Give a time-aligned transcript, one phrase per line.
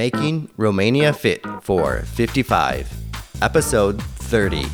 [0.00, 2.90] Making Romania Fit for 55,
[3.42, 4.64] Episode 30.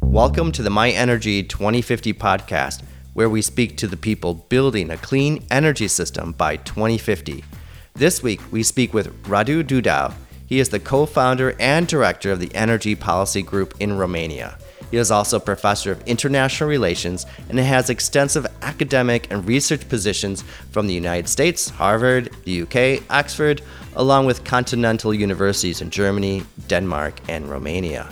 [0.00, 4.96] Welcome to the My Energy 2050 podcast, where we speak to the people building a
[4.96, 7.44] clean energy system by 2050.
[7.92, 10.14] This week, we speak with Radu Dudau.
[10.46, 14.56] He is the co founder and director of the Energy Policy Group in Romania.
[14.92, 20.44] He is also a professor of international relations and has extensive academic and research positions
[20.70, 23.62] from the United States, Harvard, the UK, Oxford,
[23.96, 28.06] along with continental universities in Germany, Denmark, and Romania.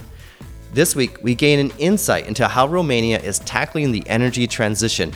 [0.72, 5.12] This week, we gain an insight into how Romania is tackling the energy transition.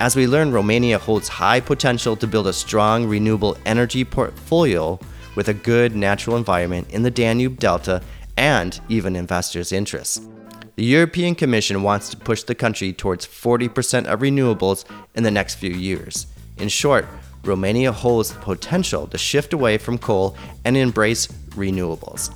[0.00, 4.98] As we learn, Romania holds high potential to build a strong renewable energy portfolio
[5.34, 8.00] with a good natural environment in the Danube Delta
[8.38, 10.26] and even investors' interests.
[10.82, 15.54] The European Commission wants to push the country towards 40% of renewables in the next
[15.54, 16.26] few years.
[16.56, 17.06] In short,
[17.44, 22.34] Romania holds the potential to shift away from coal and embrace renewables.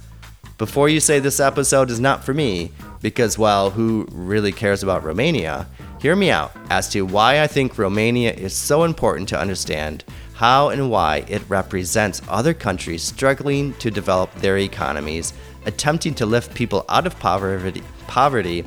[0.58, 2.70] Before you say this episode is not for me,
[3.02, 5.66] because, well, who really cares about Romania?
[6.00, 10.68] Hear me out as to why I think Romania is so important to understand how
[10.68, 15.32] and why it represents other countries struggling to develop their economies,
[15.64, 18.64] attempting to lift people out of poverty, poverty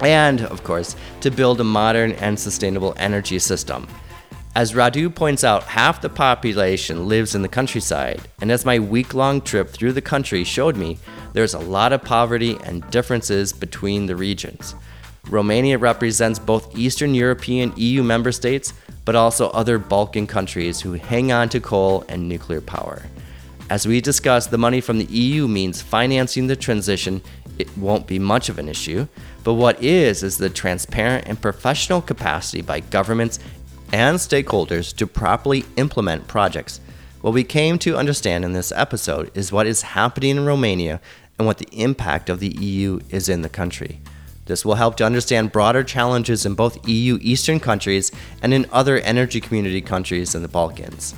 [0.00, 3.88] and, of course, to build a modern and sustainable energy system.
[4.54, 9.14] As Radu points out, half the population lives in the countryside, and as my week
[9.14, 10.98] long trip through the country showed me,
[11.32, 14.74] there's a lot of poverty and differences between the regions.
[15.28, 18.72] Romania represents both Eastern European EU member states,
[19.04, 23.02] but also other Balkan countries who hang on to coal and nuclear power.
[23.70, 27.20] As we discussed, the money from the EU means financing the transition
[27.58, 29.06] it won't be much of an issue,
[29.44, 33.38] but what is is the transparent and professional capacity by governments
[33.92, 36.80] and stakeholders to properly implement projects.
[37.20, 41.00] What we came to understand in this episode is what is happening in Romania
[41.38, 44.00] and what the impact of the EU is in the country.
[44.46, 48.10] This will help to understand broader challenges in both EU Eastern countries
[48.42, 51.14] and in other energy community countries in the Balkans.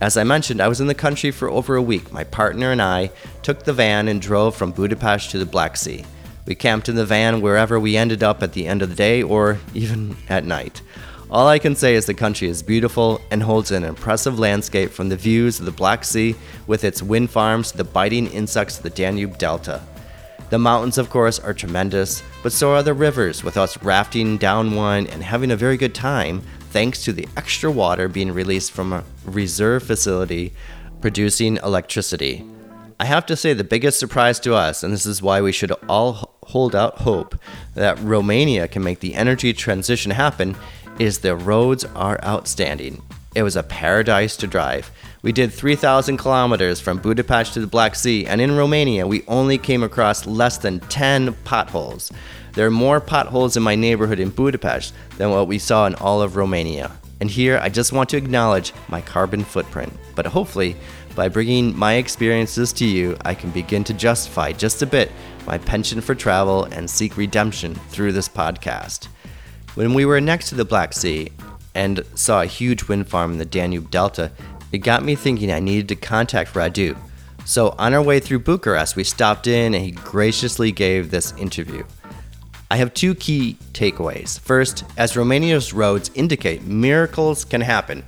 [0.00, 2.12] As I mentioned, I was in the country for over a week.
[2.12, 3.10] My partner and I
[3.42, 6.04] took the van and drove from Budapest to the Black Sea.
[6.46, 9.22] We camped in the van wherever we ended up at the end of the day
[9.22, 10.82] or even at night.
[11.30, 15.08] All I can say is the country is beautiful and holds an impressive landscape from
[15.08, 18.82] the views of the Black Sea with its wind farms to the biting insects of
[18.82, 19.80] the Danube Delta.
[20.50, 24.74] The mountains, of course, are tremendous, but so are the rivers, with us rafting down
[24.74, 26.42] one and having a very good time
[26.74, 30.52] thanks to the extra water being released from a reserve facility
[31.00, 32.44] producing electricity.
[32.98, 35.70] I have to say, the biggest surprise to us, and this is why we should
[35.88, 37.36] all hold out hope
[37.76, 40.56] that Romania can make the energy transition happen,
[40.98, 43.02] is the roads are outstanding.
[43.36, 44.90] It was a paradise to drive.
[45.24, 49.56] We did 3,000 kilometers from Budapest to the Black Sea, and in Romania, we only
[49.56, 52.12] came across less than 10 potholes.
[52.52, 56.20] There are more potholes in my neighborhood in Budapest than what we saw in all
[56.20, 56.90] of Romania.
[57.22, 59.94] And here, I just want to acknowledge my carbon footprint.
[60.14, 60.76] But hopefully,
[61.14, 65.10] by bringing my experiences to you, I can begin to justify just a bit
[65.46, 69.06] my penchant for travel and seek redemption through this podcast.
[69.74, 71.32] When we were next to the Black Sea
[71.74, 74.30] and saw a huge wind farm in the Danube Delta,
[74.74, 76.96] it got me thinking I needed to contact Radu.
[77.44, 81.84] So, on our way through Bucharest, we stopped in and he graciously gave this interview.
[82.70, 84.40] I have two key takeaways.
[84.40, 88.02] First, as Romania's roads indicate, miracles can happen.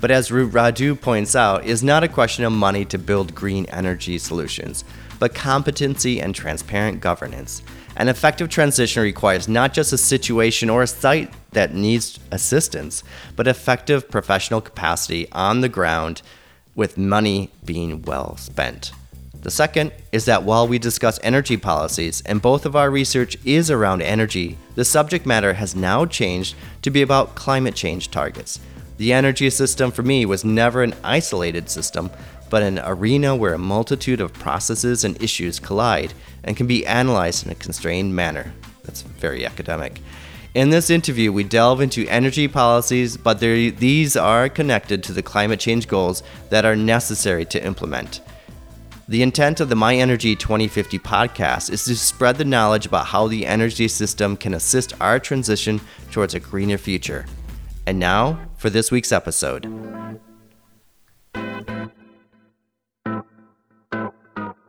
[0.00, 3.66] But as Radu points out, it is not a question of money to build green
[3.66, 4.84] energy solutions,
[5.18, 7.62] but competency and transparent governance.
[7.98, 13.02] An effective transition requires not just a situation or a site that needs assistance,
[13.36, 16.20] but effective professional capacity on the ground
[16.74, 18.92] with money being well spent.
[19.40, 23.70] The second is that while we discuss energy policies and both of our research is
[23.70, 28.60] around energy, the subject matter has now changed to be about climate change targets.
[28.98, 32.10] The energy system for me was never an isolated system,
[32.48, 36.14] but an arena where a multitude of processes and issues collide
[36.44, 38.52] and can be analyzed in a constrained manner.
[38.84, 40.00] That's very academic.
[40.54, 45.60] In this interview, we delve into energy policies, but these are connected to the climate
[45.60, 48.22] change goals that are necessary to implement.
[49.08, 53.28] The intent of the My Energy 2050 podcast is to spread the knowledge about how
[53.28, 57.26] the energy system can assist our transition towards a greener future.
[57.86, 59.62] And now for this week's episode.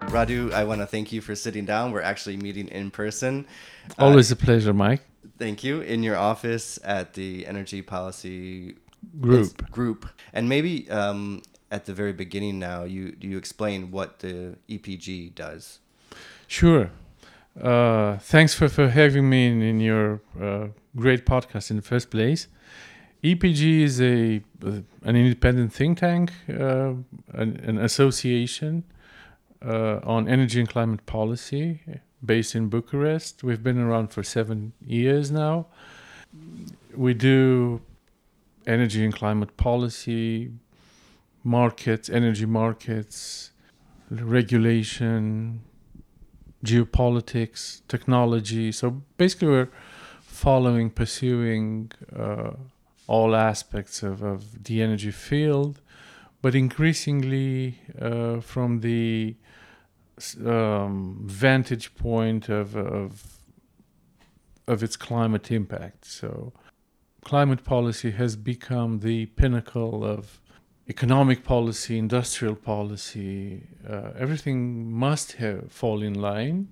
[0.01, 1.91] Radu, I want to thank you for sitting down.
[1.91, 3.47] We're actually meeting in person.
[3.97, 5.01] Always uh, a pleasure, Mike.
[5.39, 5.81] Thank you.
[5.81, 8.75] In your office at the Energy Policy
[9.19, 9.71] Group.
[9.71, 10.07] Group.
[10.31, 11.41] And maybe um,
[11.71, 15.79] at the very beginning now, you you explain what the EPG does.
[16.47, 16.91] Sure.
[17.59, 22.11] Uh, thanks for, for having me in, in your uh, great podcast in the first
[22.11, 22.47] place.
[23.23, 26.93] EPG is a an independent think tank, uh,
[27.33, 28.83] an, an, association
[29.65, 31.81] uh, on energy and climate policy
[32.23, 33.43] based in Bucharest.
[33.43, 35.67] We've been around for seven years now.
[36.95, 37.81] We do
[38.67, 40.51] energy and climate policy,
[41.43, 43.51] markets, energy markets,
[44.11, 45.61] regulation,
[46.63, 48.71] geopolitics, technology.
[48.71, 49.69] So basically, we're
[50.21, 52.51] following, pursuing uh,
[53.07, 55.81] all aspects of, of the energy field,
[56.41, 59.35] but increasingly uh, from the
[60.45, 63.37] um, vantage point of, of
[64.67, 66.05] of its climate impact.
[66.05, 66.53] So,
[67.23, 70.41] climate policy has become the pinnacle of
[70.89, 73.63] economic policy, industrial policy.
[73.87, 76.71] Uh, everything must have fall in line.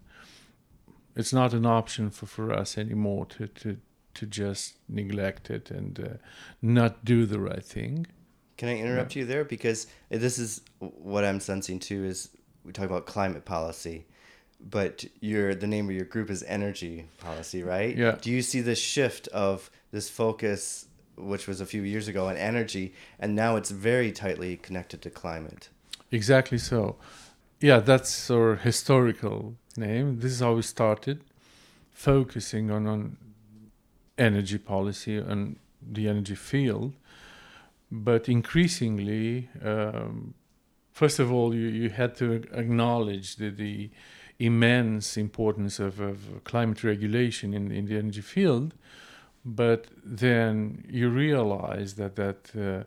[1.15, 3.77] It's not an option for, for us anymore to, to
[4.15, 6.17] to just neglect it and uh,
[6.61, 8.07] not do the right thing.
[8.57, 9.21] Can I interrupt yeah.
[9.21, 12.29] you there because this is what I'm sensing too is
[12.63, 14.05] we talk about climate policy,
[14.59, 17.95] but your the name of your group is energy policy, right?
[17.95, 18.17] Yeah.
[18.19, 22.35] Do you see this shift of this focus which was a few years ago on
[22.37, 25.69] energy and now it's very tightly connected to climate?
[26.11, 26.95] Exactly so.
[27.59, 30.19] Yeah, that's our historical name.
[30.19, 31.23] This is how we started
[31.91, 33.17] focusing on on
[34.17, 36.93] energy policy and the energy field.
[37.91, 40.33] But increasingly, um,
[40.91, 43.91] first of all, you, you had to acknowledge the, the
[44.39, 48.73] immense importance of, of climate regulation in, in the energy field.
[49.45, 52.83] But then you realize that, that uh,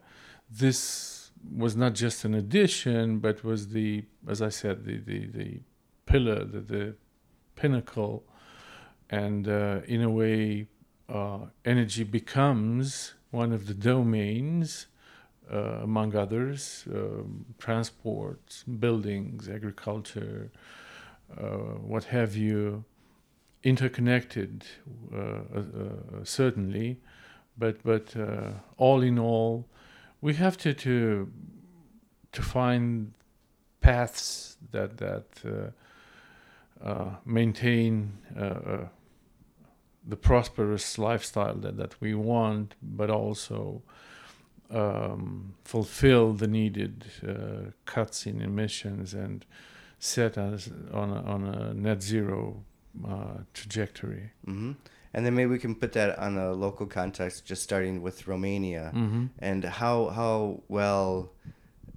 [0.51, 5.61] this was not just an addition, but was the, as I said, the, the, the
[6.07, 6.95] pillar, the, the
[7.55, 8.25] pinnacle,
[9.11, 10.67] and uh, in a way,
[11.09, 14.87] uh, energy becomes one of the domains,
[15.51, 20.51] uh, among others, um, transport, buildings, agriculture,
[21.37, 21.43] uh,
[21.93, 22.85] what have you,
[23.65, 24.65] interconnected,
[25.15, 25.63] uh, uh,
[26.25, 27.01] certainly,
[27.57, 28.15] but but
[28.77, 29.67] all in all,
[30.21, 31.31] we have to to
[32.33, 33.13] to find
[33.81, 35.73] paths that that
[37.25, 38.13] maintain
[40.09, 43.83] the prosperous lifestyle that, that we want, but also
[44.71, 49.45] um, fulfill the needed uh, cuts in emissions and
[49.99, 52.63] set us on a, on a net zero
[53.07, 54.31] uh, trajectory.
[54.47, 54.73] Mm-hmm.
[55.15, 58.93] And then maybe we can put that on a local context, just starting with Romania
[58.95, 59.27] mm-hmm.
[59.39, 61.33] and how how well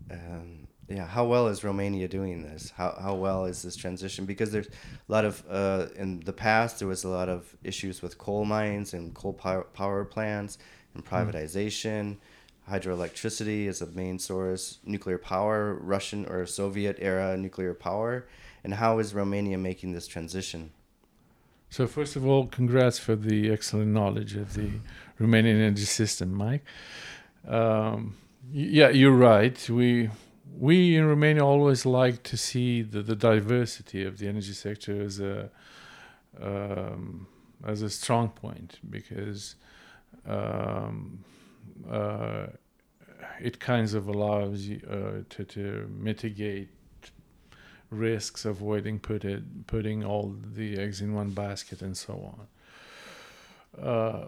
[0.09, 0.60] um,
[0.91, 2.71] yeah how well is romania doing this?
[2.71, 4.25] How, how well is this transition?
[4.25, 8.01] Because there's a lot of uh, in the past there was a lot of issues
[8.01, 10.57] with coal mines and coal power, power plants
[10.93, 11.15] and hmm.
[11.15, 12.17] privatization.
[12.17, 12.17] Mm.
[12.69, 14.79] hydroelectricity is a main source.
[14.85, 18.27] Nuclear power russian or soviet era nuclear power.
[18.63, 20.71] And how is romania making this transition?
[21.69, 24.69] So first of all congrats for the excellent knowledge of the
[25.19, 26.63] romanian energy system mike.
[27.47, 28.15] Um,
[28.51, 29.57] yeah you're right.
[29.69, 30.09] We
[30.57, 35.19] we in Romania always like to see the, the diversity of the energy sector as
[35.19, 35.49] a
[36.41, 37.27] um,
[37.65, 39.55] as a strong point because
[40.25, 41.23] um,
[41.89, 42.47] uh,
[43.39, 46.69] it kind of allows you uh, to, to mitigate
[47.89, 52.47] risks, avoiding put it, putting all the eggs in one basket and so on.
[53.83, 54.25] Uh,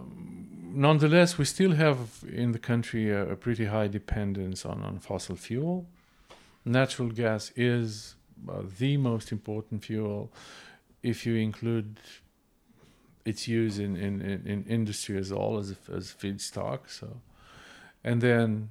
[0.62, 5.36] nonetheless, we still have in the country a, a pretty high dependence on, on fossil
[5.36, 5.86] fuel
[6.66, 8.16] natural gas is
[8.50, 10.32] uh, the most important fuel
[11.02, 12.00] if you include
[13.26, 16.90] its use in, in, in industry as all as as feedstock.
[16.90, 17.22] So,
[18.04, 18.70] and then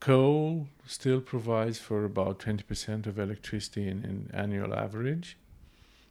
[0.00, 5.36] coal still provides for about 20% of electricity in, in annual average.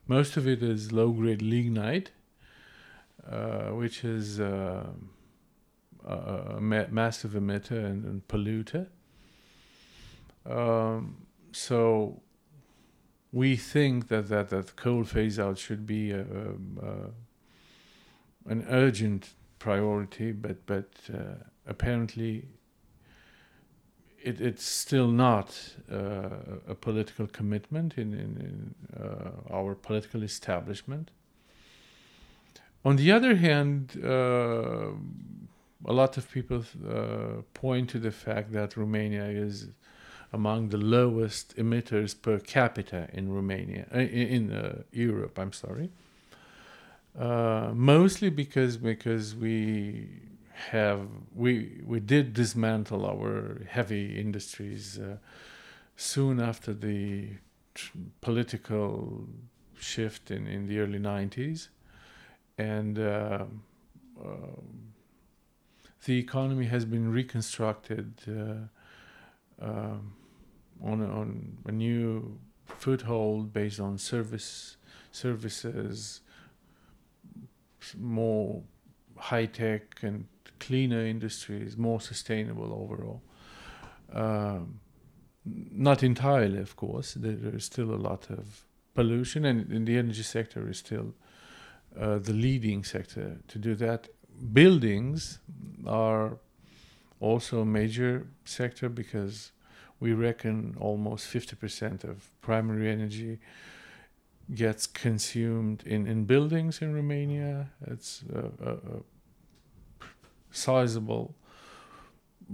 [0.08, 2.12] Most of it is low grade lignite,
[3.30, 4.88] uh, which is uh,
[6.06, 8.88] a, a ma- massive emitter and, and polluter.
[10.46, 12.22] Um, so
[13.31, 17.12] we think that, that, that coal phase out should be a, a, a,
[18.51, 19.29] an urgent
[19.60, 22.46] priority, but, but uh, apparently
[24.24, 26.29] it, it's still not uh,
[26.67, 31.12] a political commitment in, in, in uh, our political establishment.
[32.86, 34.91] On the other hand, uh,
[35.86, 39.67] a lot of people uh, point to the fact that Romania is
[40.32, 45.40] among the lowest emitters per capita in Romania, uh, in, uh, Europe.
[45.40, 45.90] I'm sorry.
[47.18, 50.08] Uh, mostly because because we
[50.54, 55.18] have we we did dismantle our heavy industries uh,
[55.96, 57.30] soon after the
[57.74, 59.28] tr- political
[59.80, 61.70] shift in, in the early 90s
[62.58, 63.46] and uh,
[64.24, 64.94] um,
[66.06, 70.14] the economy has been reconstructed uh, um,
[70.84, 74.78] on, a, on a new foothold based on service
[75.12, 76.22] services
[77.98, 78.62] more
[79.18, 80.26] high tech and
[80.60, 83.22] cleaner industries, more sustainable overall.
[84.14, 84.80] Um,
[85.46, 87.14] not entirely, of course.
[87.14, 91.14] There, is still a lot of pollution, and, and the energy sector is still
[92.00, 94.10] uh, the leading sector to do that.
[94.54, 95.40] Buildings
[95.88, 96.38] are
[97.20, 99.52] also a major sector because
[100.00, 103.39] we reckon almost 50% of primary energy
[104.53, 107.70] gets consumed in, in buildings in Romania.
[107.86, 110.06] It's a, a, a
[110.51, 111.36] sizable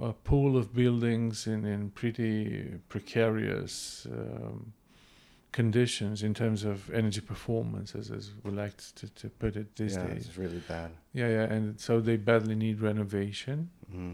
[0.02, 4.74] uh, pool of buildings in, in pretty precarious um,
[5.52, 9.96] conditions in terms of energy performance, as, as we like to, to put it these
[9.96, 10.28] yeah, days.
[10.28, 10.92] it's really bad.
[11.14, 13.70] Yeah, yeah, and so they badly need renovation.
[13.90, 14.14] hmm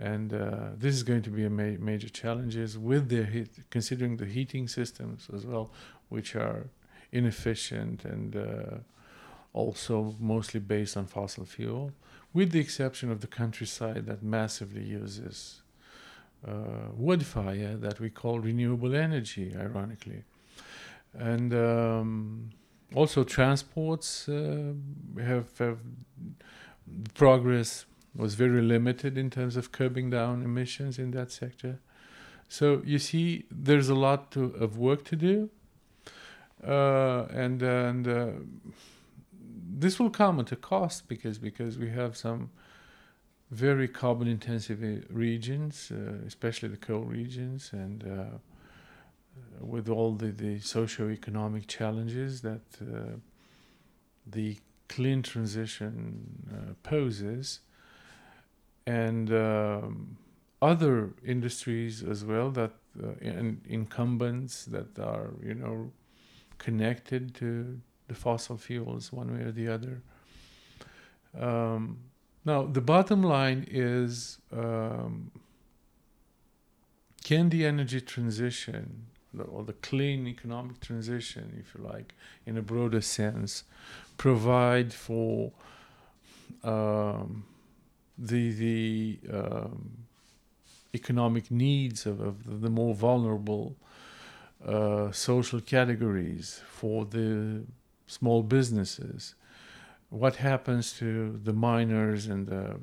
[0.00, 4.16] And uh, this is going to be a ma- major challenges with the heat, considering
[4.16, 5.70] the heating systems as well,
[6.08, 6.68] which are
[7.12, 8.78] inefficient and uh,
[9.52, 11.92] also mostly based on fossil fuel,
[12.32, 15.60] with the exception of the countryside that massively uses
[16.48, 20.24] uh, wood fire that we call renewable energy, ironically.
[21.12, 22.50] And um,
[22.94, 24.72] also transports uh,
[25.18, 25.78] have, have
[27.12, 31.78] progress was very limited in terms of curbing down emissions in that sector.
[32.48, 35.50] So you see, there's a lot to, of work to do,
[36.66, 38.26] uh, and and uh,
[39.78, 42.50] this will come at a cost because because we have some
[43.50, 48.38] very carbon intensive uh, regions, uh, especially the coal regions, and uh,
[49.60, 53.16] with all the the socio-economic challenges that uh,
[54.26, 57.60] the clean transition poses,
[58.98, 60.16] and um,
[60.60, 65.92] other industries as well that uh, and incumbents that are you know
[66.58, 70.02] connected to the fossil fuels one way or the other.
[71.38, 71.98] Um,
[72.44, 75.30] now the bottom line is um,
[77.22, 79.06] can the energy transition
[79.52, 83.62] or the clean economic transition, if you like, in a broader sense,
[84.16, 85.52] provide for
[86.64, 87.44] um,
[88.20, 90.06] the the um,
[90.94, 93.76] economic needs of, of the more vulnerable
[94.66, 97.62] uh, social categories for the
[98.06, 99.34] small businesses.
[100.10, 102.80] What happens to the miners and the,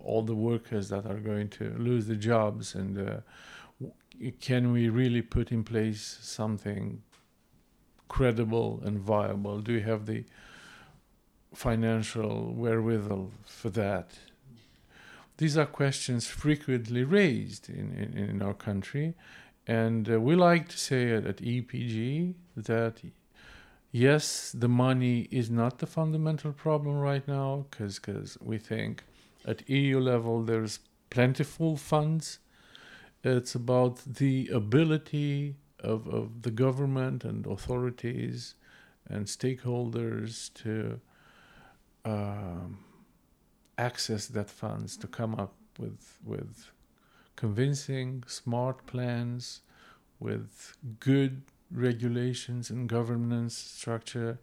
[0.00, 2.74] all the workers that are going to lose their jobs?
[2.74, 3.20] And uh,
[4.40, 7.02] can we really put in place something
[8.08, 9.60] credible and viable?
[9.60, 10.24] Do we have the
[11.54, 14.10] financial wherewithal for that?
[15.36, 19.14] These are questions frequently raised in, in, in our country.
[19.66, 23.02] And uh, we like to say at, at EPG that
[23.90, 29.04] yes, the money is not the fundamental problem right now, because we think
[29.44, 32.38] at EU level there's plentiful funds.
[33.22, 38.54] It's about the ability of, of the government and authorities
[39.08, 41.00] and stakeholders to
[42.04, 42.83] um,
[43.78, 46.70] access that funds to come up with with
[47.36, 49.60] convincing, smart plans
[50.20, 54.38] with good regulations and governance structure.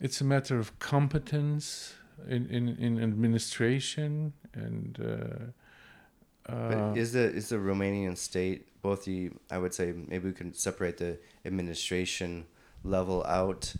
[0.00, 1.94] It's a matter of competence
[2.28, 4.98] in, in, in administration and.
[5.00, 10.28] Uh, uh, But is the is the Romanian state both the I would say maybe
[10.28, 12.46] we can separate the administration
[12.82, 13.74] level out,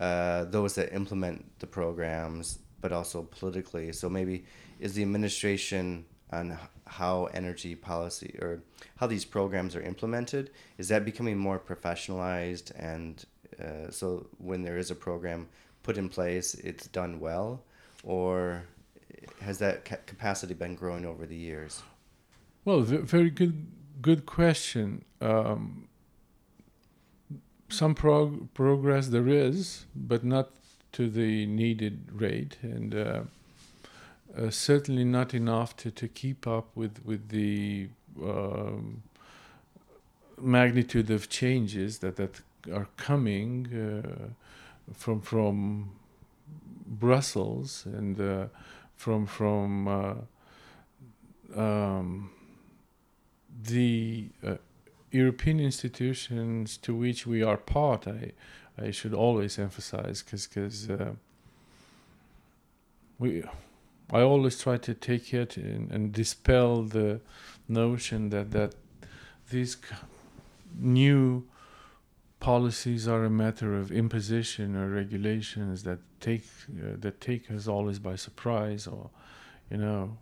[0.00, 3.92] uh, those that implement the programs, but also politically.
[3.92, 4.44] So maybe
[4.80, 8.62] is the administration on how energy policy or
[8.96, 13.24] how these programs are implemented is that becoming more professionalized and
[13.62, 15.48] uh, so when there is a program
[15.82, 17.62] put in place it's done well
[18.04, 18.62] or
[19.40, 21.82] has that ca- capacity been growing over the years
[22.64, 23.66] Well, very good,
[24.02, 25.04] good question.
[25.22, 25.88] Um,
[27.70, 30.50] some prog- progress there is, but not
[30.92, 33.20] to the needed rate, and uh,
[34.36, 37.88] uh, certainly not enough to, to keep up with with the
[38.22, 39.02] um,
[40.40, 42.40] magnitude of changes that, that
[42.72, 45.90] are coming uh, from from
[46.86, 48.46] Brussels and uh,
[48.96, 50.14] from from uh,
[51.56, 52.30] um,
[53.62, 54.28] the
[55.10, 58.06] European institutions to which we are part.
[58.06, 58.32] I
[58.80, 61.12] I should always emphasize because because uh,
[63.18, 63.42] we
[64.10, 67.20] I always try to take it and, and dispel the
[67.68, 68.74] notion that that
[69.50, 69.76] these
[70.78, 71.44] new
[72.40, 77.98] policies are a matter of imposition or regulations that take uh, that take us always
[77.98, 79.10] by surprise or
[79.70, 80.16] you know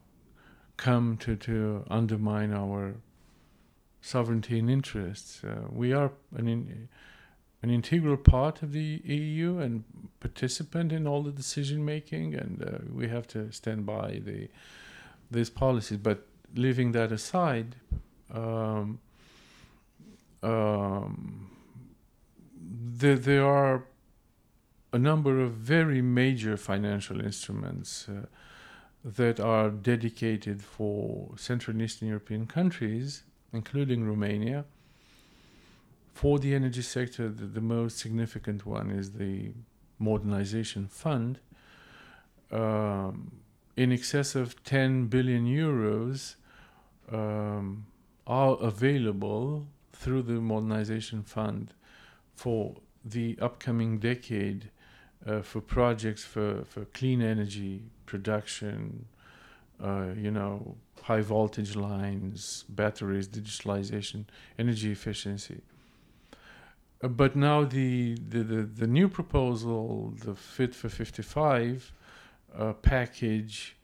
[0.76, 2.94] come to to undermine our
[4.00, 5.42] sovereignty and interests.
[5.42, 6.88] Uh, we are an in,
[7.62, 9.84] an integral part of the EU and
[10.20, 14.48] participant in all the decision making and uh, we have to stand by the
[15.30, 17.76] these policies but leaving that aside
[18.32, 18.98] um,
[20.42, 21.50] um,
[22.96, 23.84] there, there are
[24.92, 28.26] a number of very major financial instruments uh,
[29.04, 33.22] that are dedicated for Central and Eastern European countries,
[33.52, 34.64] including Romania.
[36.16, 39.50] For the energy sector, the, the most significant one is the
[39.98, 41.40] Modernization Fund.
[42.50, 43.32] Um,
[43.76, 46.36] in excess of 10 billion euros
[47.12, 47.84] um,
[48.26, 51.74] are available through the Modernization Fund
[52.34, 54.70] for the upcoming decade
[55.26, 59.04] uh, for projects for, for clean energy production,
[59.84, 64.24] uh, you know, high voltage lines, batteries, digitalization,
[64.58, 65.60] energy efficiency.
[67.02, 71.92] Uh, but now the, the, the, the, new proposal, the Fit for 55
[72.56, 73.76] uh, package,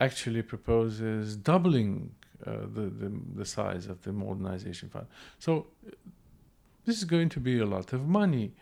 [0.00, 2.10] actually proposes doubling
[2.46, 5.06] uh, the, the, the size of the modernization fund.
[5.38, 5.66] So
[6.84, 8.52] this is going to be a lot of money.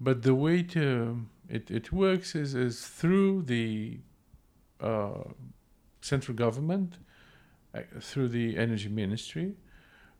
[0.00, 3.98] But the way to it, it works is, is through the
[4.80, 5.24] uh,
[6.00, 6.96] central government,
[7.74, 9.54] uh, through the energy ministry,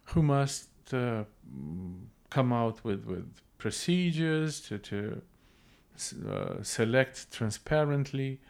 [0.05, 1.25] who must uh,
[2.33, 3.27] come out with, with
[3.59, 5.21] procedures to, to
[6.27, 8.41] uh, select transparently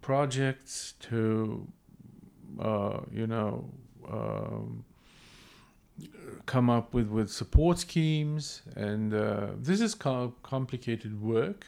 [0.00, 1.68] projects to,
[2.58, 3.68] uh, you know,
[4.10, 4.84] um,
[6.46, 11.66] come up with, with support schemes, and uh, this is co- complicated work.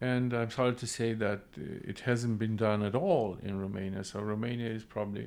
[0.00, 4.04] And I'm sorry to say that it hasn't been done at all in Romania.
[4.04, 5.26] So Romania is probably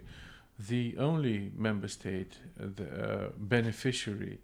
[0.57, 4.39] the only member state, the uh, beneficiary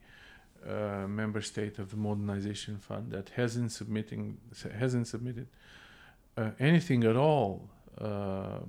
[0.67, 4.37] uh, member state of the Modernization Fund that hasn't submitting
[4.77, 5.47] hasn't submitted
[6.37, 7.69] uh, anything at all.
[7.99, 8.59] Uh,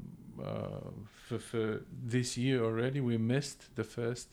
[1.28, 4.28] for, for this year already, we missed the first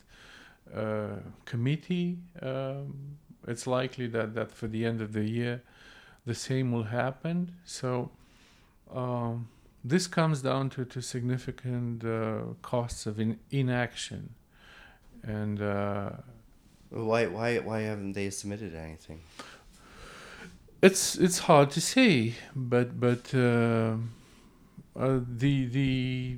[0.74, 2.18] uh, committee.
[2.42, 5.62] Um, it's likely that, that for the end of the year,
[6.26, 7.56] the same will happen.
[7.66, 8.12] So
[8.94, 9.50] um,
[9.84, 14.34] this comes down to, to significant uh, costs of in, inaction.
[15.24, 16.12] And uh,
[17.04, 19.22] why, why, why haven't they submitted anything?
[20.82, 23.96] It's it's hard to say, but but uh,
[24.96, 26.38] uh, the the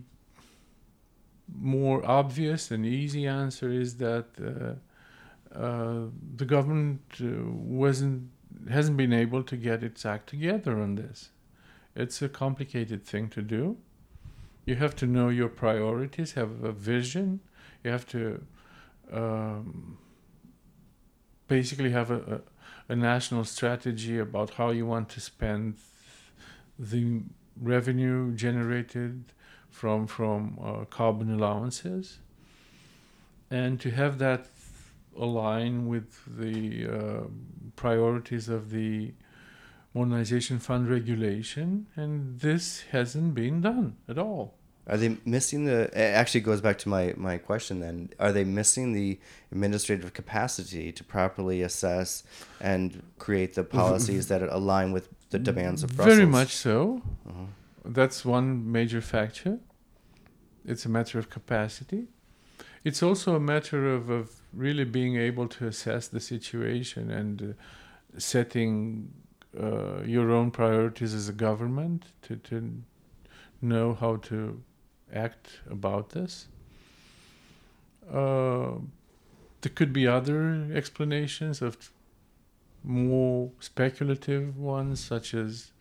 [1.59, 8.29] more obvious and easy answer is that uh, uh, the government uh, wasn't
[8.69, 11.29] hasn't been able to get its act together on this.
[11.95, 13.77] It's a complicated thing to do.
[14.65, 17.41] You have to know your priorities, have a vision.
[17.83, 18.45] You have to
[19.11, 19.97] um,
[21.47, 22.41] basically have a,
[22.89, 25.75] a, a national strategy about how you want to spend
[26.77, 27.21] the
[27.61, 29.25] revenue generated
[29.69, 32.19] from from uh, carbon allowances,
[33.49, 34.47] and to have that
[35.17, 37.23] align with the uh,
[37.75, 39.13] priorities of the
[39.93, 44.56] modernization fund regulation, and this hasn't been done at all.
[44.89, 45.83] Are they missing the?
[45.93, 47.81] It actually goes back to my my question.
[47.81, 49.19] Then, are they missing the
[49.51, 52.23] administrative capacity to properly assess
[52.61, 56.15] and create the policies that align with the demands of Brussels?
[56.15, 57.01] Very much so.
[57.27, 57.45] Uh-huh.
[57.83, 59.59] That's one major factor.
[60.65, 62.07] It's a matter of capacity.
[62.83, 68.19] It's also a matter of, of really being able to assess the situation and uh,
[68.19, 69.11] setting
[69.59, 72.83] uh, your own priorities as a government to, to
[73.61, 74.61] know how to
[75.13, 76.47] act about this.
[78.11, 78.73] Uh,
[79.61, 81.91] there could be other explanations of
[82.83, 85.71] more speculative ones, such as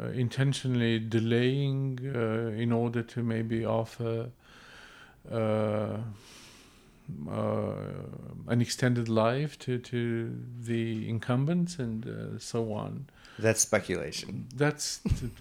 [0.00, 4.30] uh, intentionally delaying uh, in order to maybe offer
[5.30, 5.98] uh,
[7.30, 7.74] uh,
[8.48, 13.06] an extended life to, to the incumbents and uh, so on.
[13.38, 14.46] That's speculation.
[14.54, 15.00] That's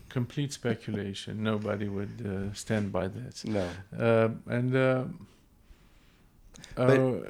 [0.09, 1.43] complete speculation.
[1.43, 3.45] Nobody would uh, stand by that.
[3.45, 3.69] No.
[3.97, 5.03] Uh, and uh,
[6.77, 7.21] uh, uh,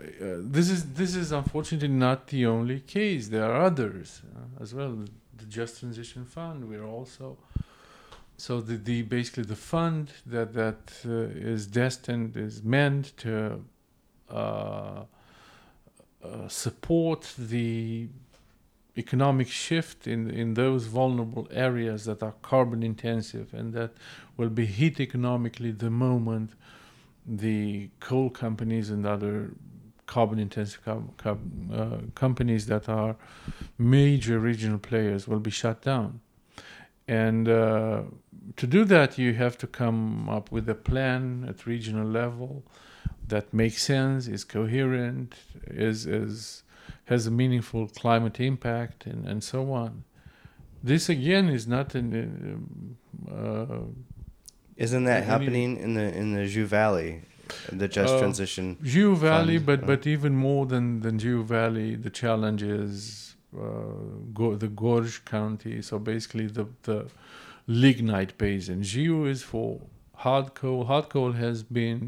[0.56, 3.28] this is this is unfortunately not the only case.
[3.28, 4.96] There are others uh, as well.
[5.38, 6.70] The Just Transition Fund.
[6.70, 7.38] We're also
[8.38, 13.64] so the, the basically the fund that that uh, is destined is meant to
[14.30, 15.04] uh,
[16.24, 18.08] uh, support the
[18.98, 23.92] economic shift in in those vulnerable areas that are carbon intensive and that
[24.38, 26.52] will be hit economically the moment
[27.26, 29.52] the coal companies and other
[30.06, 33.16] carbon intensive com- com- uh, companies that are
[33.78, 36.20] major regional players will be shut down.
[37.08, 38.04] And uh,
[38.58, 42.64] to do that, you have to come up with a plan at regional level
[43.28, 45.36] that makes sense, is coherent,
[45.68, 46.64] is, is
[47.14, 49.92] has a meaningful climate impact, and, and so on.
[50.92, 52.64] This again is not an um,
[53.40, 53.82] uh,
[54.86, 57.12] Isn't that Any- happening in the in the Jiu Valley,
[57.82, 58.66] the Just Uh, Transition?
[58.94, 62.94] Jiu Valley, fund, but uh, but even more than than Jiu Valley, the challenge is
[63.56, 63.62] uh,
[64.40, 65.76] Go- the Gorj County.
[65.90, 66.98] So basically, the the
[67.84, 68.78] lignite basin.
[68.92, 69.68] Jiu is for
[70.26, 70.82] hard coal.
[70.92, 72.02] Hard coal has been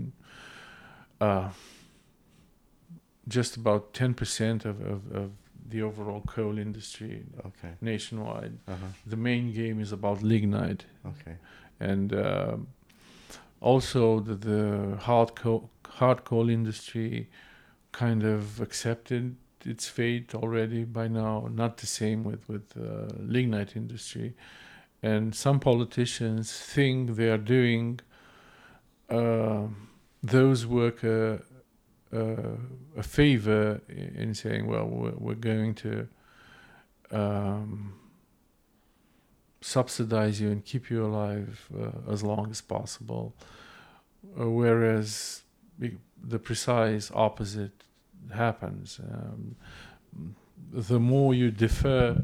[1.28, 1.50] uh,
[3.28, 5.32] just about ten percent of, of, of
[5.70, 7.74] the overall coal industry Okay.
[7.82, 8.58] nationwide.
[8.68, 8.86] Uh-huh.
[9.08, 11.38] The main game is about lignite Okay.
[11.80, 12.68] and um
[13.62, 17.28] also the, the hard coal hard coal industry
[17.92, 19.36] kind of accepted
[19.66, 21.48] its fate already by now.
[21.52, 24.36] Not the same with with uh, lignite industry,
[25.02, 28.00] and some politicians think they are doing
[29.10, 29.68] uh,
[30.24, 31.55] those worker uh,
[32.98, 36.08] a favor in saying, well, we're, we're going to.
[37.12, 37.94] Um,
[39.66, 43.34] subsidize you and keep you alive uh, as long as possible.
[44.40, 45.42] Uh, whereas
[45.80, 47.84] the, the precise opposite
[48.34, 49.00] happens.
[49.00, 49.56] Um,
[50.72, 52.24] the more you defer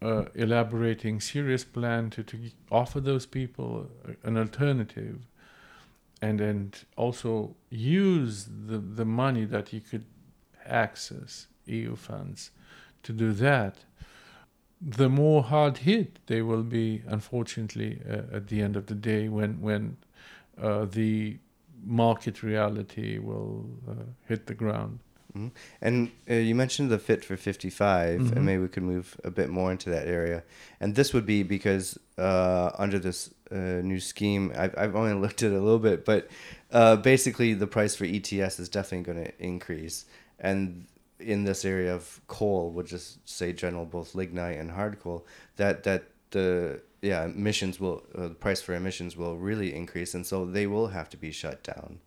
[0.00, 2.38] uh, elaborating serious plan to, to
[2.70, 3.90] offer those people
[4.22, 5.18] an alternative
[6.22, 10.04] and and also use the, the money that you could
[10.66, 12.50] access EU funds
[13.02, 13.76] to do that
[14.80, 19.28] the more hard hit they will be, unfortunately, uh, at the end of the day,
[19.28, 19.96] when when
[20.60, 21.36] uh, the
[21.84, 23.92] market reality will uh,
[24.26, 24.98] hit the ground.
[25.36, 25.50] Mhm.
[25.82, 28.32] And uh, you mentioned the Fit for 55, Mhm.
[28.36, 30.42] and maybe we could move a bit more into that area.
[30.80, 35.42] And this would be because uh, under this uh, new scheme, I've, I've only looked
[35.42, 36.28] at it a little bit, but
[36.72, 40.04] uh, basically the price for ETS is definitely going to increase.
[40.38, 40.86] And
[41.18, 45.82] in this area of coal, we'll just say general, both lignite and hard coal, that,
[45.84, 50.44] that the yeah emissions will uh, the price for emissions will really increase, and so
[50.44, 52.00] they will have to be shut down.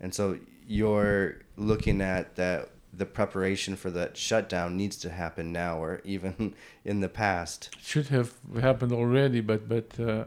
[0.00, 5.82] And so you're looking at that the preparation for that shutdown needs to happen now
[5.82, 7.70] or even in the past.
[7.78, 10.24] It should have happened already, but but uh,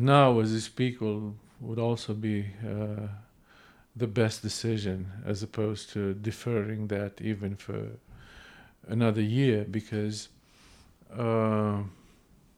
[0.00, 3.08] now, as you speak, will would also be uh,
[3.94, 7.92] the best decision, as opposed to deferring that even for
[8.86, 10.28] another year, because
[11.16, 11.78] uh,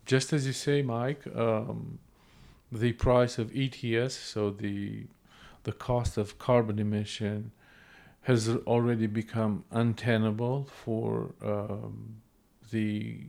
[0.05, 1.98] just as you say, Mike, um,
[2.72, 5.07] the price of ETS, so the
[5.64, 7.51] the cost of carbon emission,
[8.22, 12.16] has already become untenable for um,
[12.70, 13.20] the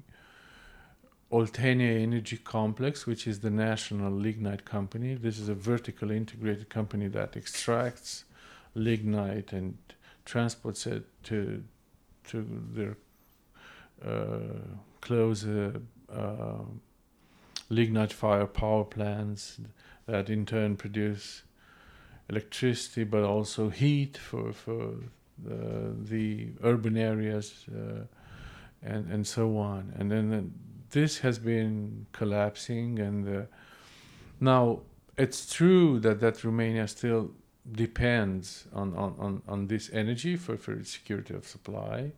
[1.31, 5.13] Oltenia Energy Complex, which is the national lignite company.
[5.13, 8.23] This is a vertically integrated company that extracts
[8.73, 9.77] lignite and
[10.25, 11.63] transports it to
[12.29, 12.97] to their
[14.05, 14.59] uh,
[15.01, 16.63] closer uh,
[17.69, 19.59] lignite fire power plants
[20.05, 21.43] that in turn produce
[22.29, 24.95] electricity, but also heat for for
[25.37, 28.01] the, the urban areas uh,
[28.81, 29.93] and and so on.
[29.97, 33.41] And then uh, this has been collapsing, and uh,
[34.39, 34.81] now
[35.17, 37.31] it's true that that Romania still
[37.71, 42.11] depends on on, on, on this energy for, for its security of supply.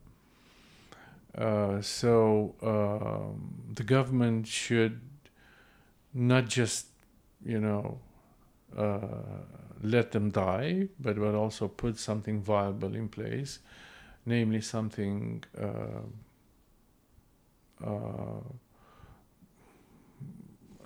[1.38, 5.00] Uh, so um, the government should
[6.14, 6.88] not just,
[7.46, 8.00] you know,
[8.78, 9.00] uh,
[9.82, 13.60] let them die, but but also put something viable in place,
[14.26, 16.04] namely something uh,
[17.86, 18.42] uh,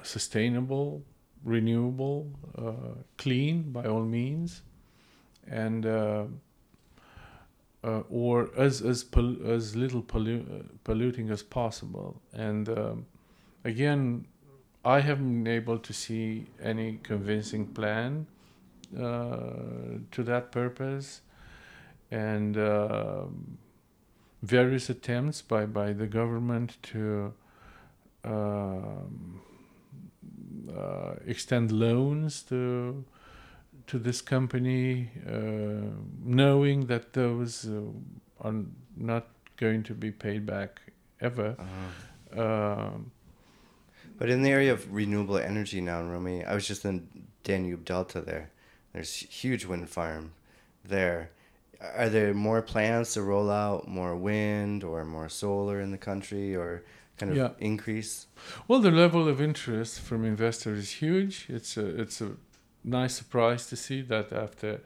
[0.03, 1.03] sustainable,
[1.43, 2.27] renewable,
[2.57, 2.71] uh,
[3.17, 4.61] clean by all means,
[5.47, 6.25] and uh,
[7.83, 12.21] uh, or as as pol- as little pollu- uh, polluting as possible.
[12.33, 13.05] And um,
[13.63, 14.27] again,
[14.83, 18.27] I haven't been able to see any convincing plan
[20.11, 21.21] to that purpose,
[22.11, 23.57] and um
[24.45, 27.33] various attempts by by the government to.
[28.23, 29.41] Um,
[30.67, 33.05] uh, extend loans to
[33.87, 37.81] to this company, uh, knowing that those uh,
[38.41, 38.55] are
[38.97, 39.27] not
[39.57, 40.81] going to be paid back
[41.21, 41.55] ever.
[41.59, 42.41] Uh-huh.
[42.41, 43.11] Um,
[44.17, 47.07] But in the area of renewable energy now in Romania, I was just in
[47.43, 48.49] Danube Delta there.
[48.93, 50.31] There's huge wind farm
[50.83, 51.31] there.
[51.97, 56.55] Are there more plans to roll out more wind or more solar in the country
[56.55, 56.83] or
[57.17, 57.49] kind of Yeah.
[57.59, 58.27] increase?
[58.67, 61.45] well, the level of interest from investors is huge.
[61.49, 62.31] It's a it's a
[62.83, 64.81] nice surprise to see that after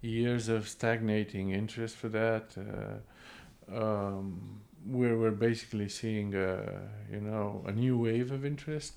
[0.00, 6.82] years of stagnating interest for that, uh, um, we're we're basically seeing a
[7.12, 8.94] you know a new wave of interest,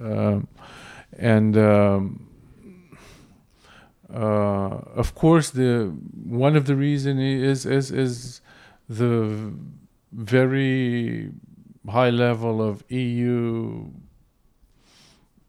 [0.00, 0.46] um,
[1.18, 1.56] and.
[1.56, 2.28] Um,
[4.14, 5.92] uh, of course, the
[6.24, 8.40] one of the reason is is is
[8.88, 9.52] the
[10.12, 11.30] very
[11.88, 13.86] high level of EU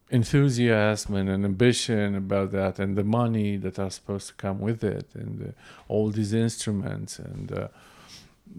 [0.09, 4.83] enthusiasm and an ambition about that, and the money that are supposed to come with
[4.83, 5.51] it, and uh,
[5.87, 7.67] all these instruments, and uh,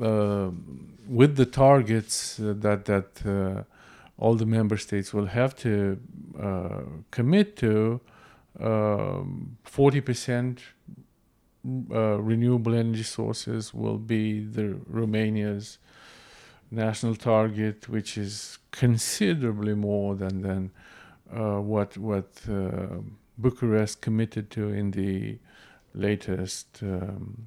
[0.04, 0.50] uh,
[1.08, 3.62] with the targets that that uh,
[4.18, 5.98] all the member states will have to
[6.40, 8.00] uh, commit to,
[9.64, 10.60] forty percent.
[11.90, 15.78] Uh, renewable energy sources will be the Romania's
[16.70, 20.70] national target, which is considerably more than than
[21.34, 22.98] uh, what what uh,
[23.38, 25.38] Bucharest committed to in the
[25.94, 27.46] latest um,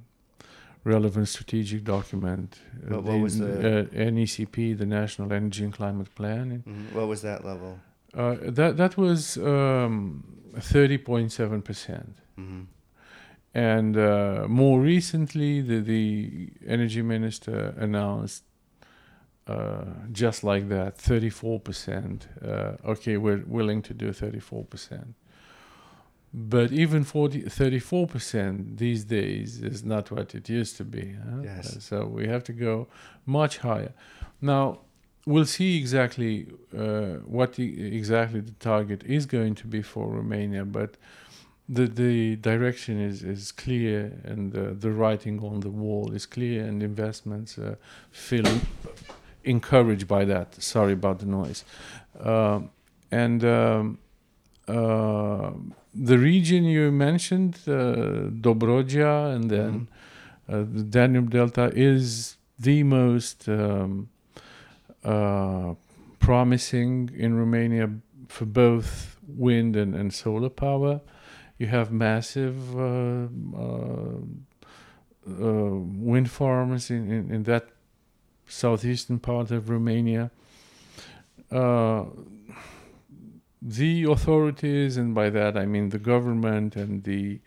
[0.84, 2.58] relevant strategic document.
[2.90, 6.62] Uh, What- what was uh, NECP, the National Energy and Climate Plan?
[6.66, 6.92] Mhm.
[6.92, 7.78] What was that level?
[8.14, 10.24] Uh, that that was um,
[10.60, 12.16] thirty point seven percent.
[12.36, 12.62] hmm
[13.54, 18.44] And uh, more recently, the, the energy minister announced
[19.46, 22.26] uh, just like that 34%.
[22.42, 25.14] Uh, okay, we're willing to do 34%.
[26.34, 31.14] But even 40, 34% these days is not what it used to be.
[31.14, 31.40] huh?
[31.42, 31.82] Yes.
[31.82, 32.86] So we have to go
[33.24, 33.92] much higher.
[34.40, 34.80] Now,
[35.28, 40.64] we'll see exactly uh, what the, exactly the target is going to be for Romania,
[40.64, 40.96] but
[41.68, 46.64] the the direction is is clear and the the writing on the wall is clear
[46.64, 47.74] and investments uh,
[48.10, 48.46] feel
[49.44, 50.46] encouraged by that.
[50.62, 51.64] Sorry about the noise.
[52.20, 52.70] Um,
[53.10, 53.98] and um,
[54.66, 55.50] uh,
[55.94, 59.88] the region you mentioned, uh, Dobrogea, and then
[60.48, 64.08] uh, the Danube Delta is the most um,
[65.04, 65.74] uh,
[66.18, 67.90] promising in Romania
[68.28, 71.00] for both wind and, and solar power.
[71.58, 74.18] You have massive uh, uh,
[75.26, 77.68] uh, wind farms in, in, in that
[78.46, 80.30] southeastern part of Romania.
[83.60, 87.40] The authorities, and by that I mean the government and the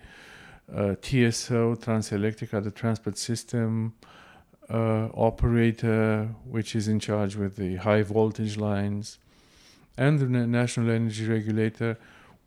[0.68, 3.94] TSO, Transelectrica, the transport system
[4.72, 9.20] uh, operator, which is in charge with the high voltage lines,
[9.98, 11.98] and the national energy regulator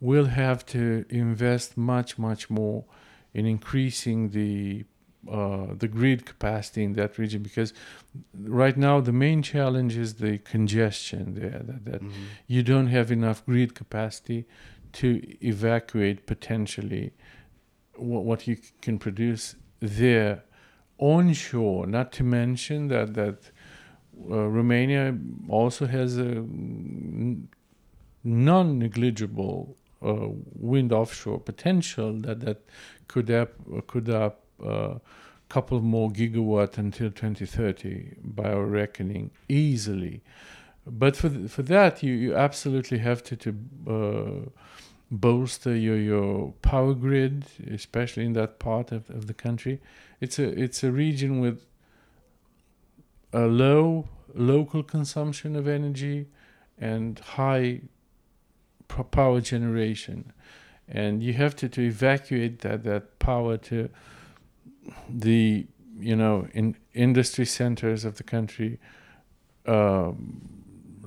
[0.01, 2.83] will have to invest much, much more
[3.33, 4.85] in increasing the
[5.27, 7.73] uh, the grid capacity in that region because
[8.43, 12.11] right now the main challenge is the congestion there that, that Mhm.
[12.45, 14.45] you don't have enough grid capacity
[14.93, 15.07] to
[15.43, 17.11] evacuate potentially
[17.95, 20.43] what, what you can produce there
[20.97, 23.51] onshore not to mention that that
[24.29, 25.17] uh, Romania
[25.49, 26.45] also has a
[28.23, 32.61] non-negligible uh, wind offshore potential that that
[33.07, 33.53] could up
[33.87, 34.99] could up a
[35.49, 40.21] couple more gigawatt until 2030 by our reckoning easily.
[40.87, 43.49] But for th- for that you, you absolutely have to to
[43.87, 44.49] uh,
[45.11, 49.81] bolster your your power grid especially in that part of, of the country.
[50.19, 51.65] It's a it's a region with
[53.31, 56.27] a low local consumption of energy
[56.77, 57.81] and high
[58.87, 60.31] power generation.
[60.87, 63.89] And you have to, to evacuate that, that power to
[65.09, 65.65] the
[65.97, 68.79] you know in industry centers of the country
[69.65, 70.54] um,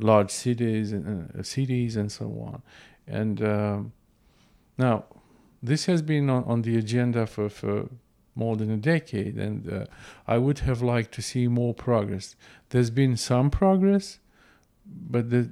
[0.03, 2.63] large cities and uh, cities and so on
[3.07, 3.93] and um,
[4.77, 5.05] now
[5.63, 7.89] this has been on, on the agenda for, for
[8.39, 9.85] more than a decade, and uh,
[10.27, 12.37] I would have liked to see more progress.
[12.71, 14.21] There's been some progress,
[14.87, 15.49] but there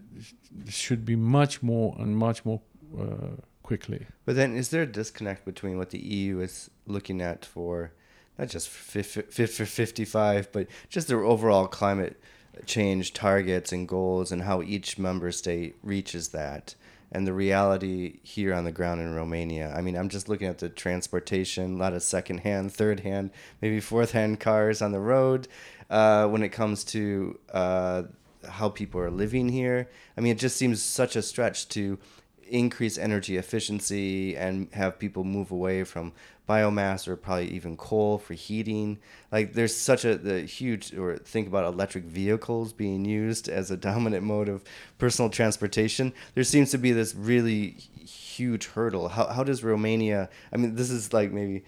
[0.69, 2.61] should be much more and much more
[2.99, 4.07] uh, quickly.
[4.25, 7.93] But then, is there a disconnect between what the EU is looking at for
[8.39, 12.21] not just for 55, but just their overall climate
[12.65, 16.75] change targets and goals and how each member state reaches that?
[17.13, 19.73] and the reality here on the ground in Romania.
[19.75, 23.31] I mean, I'm just looking at the transportation, a lot of secondhand, third hand,
[23.63, 25.49] maybe fourth hand cars on the road
[25.89, 28.03] uh, when it comes to uh,
[28.49, 29.89] how people are living here.
[30.17, 31.99] I mean, it just seems such a stretch to
[32.49, 36.13] increase energy efficiency and have people move away from
[36.49, 38.99] biomass or probably even coal for heating.
[39.33, 43.77] Like there's such a the huge or think about electric vehicles being used as a
[43.89, 44.65] dominant mode of
[44.99, 46.13] personal transportation.
[46.35, 49.09] There seems to be this really huge hurdle.
[49.09, 51.65] How how does Romania I mean this is like maybe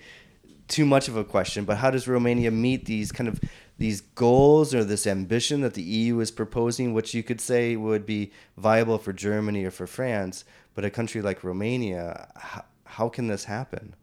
[0.69, 3.41] too much of a question, but how does Romania meet these kind of
[3.79, 8.05] these goals or this ambition that the EU is proposing, which you could say would
[8.05, 10.45] be viable for Germany or for France,
[10.79, 13.97] but a country like Romania, how, how can this happen?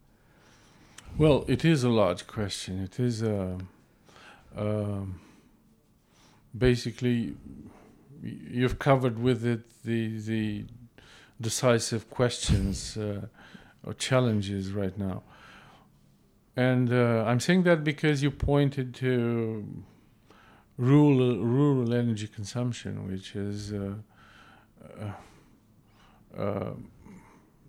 [1.16, 2.82] Well, it is a large question.
[2.82, 3.56] It is uh,
[4.54, 5.04] uh,
[6.54, 7.34] basically
[8.22, 10.66] you've covered with it the the
[11.40, 13.22] decisive questions uh,
[13.82, 15.22] or challenges right now.
[16.56, 19.66] And uh, I'm saying that because you pointed to
[20.76, 23.94] rural rural energy consumption, which is uh,
[25.00, 25.12] uh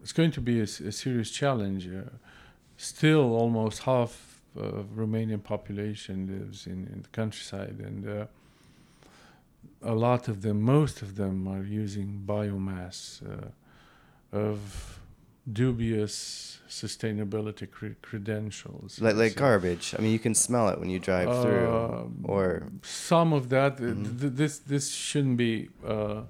[0.01, 1.87] it's going to be a, a serious challenge.
[1.87, 2.09] Uh,
[2.77, 8.25] still, almost half of Romanian population lives in, in the countryside, and uh,
[9.81, 13.21] a lot of them, most of them, are using biomass
[14.31, 14.99] of
[15.51, 18.99] dubious sustainability cre- credentials.
[18.99, 19.95] Like like so, garbage.
[19.97, 22.11] I mean, you can smell it when you drive uh, through.
[22.23, 23.73] Or some of that.
[23.73, 24.19] Uh, mm-hmm.
[24.19, 25.69] Th- this this shouldn't be.
[25.85, 26.23] Uh,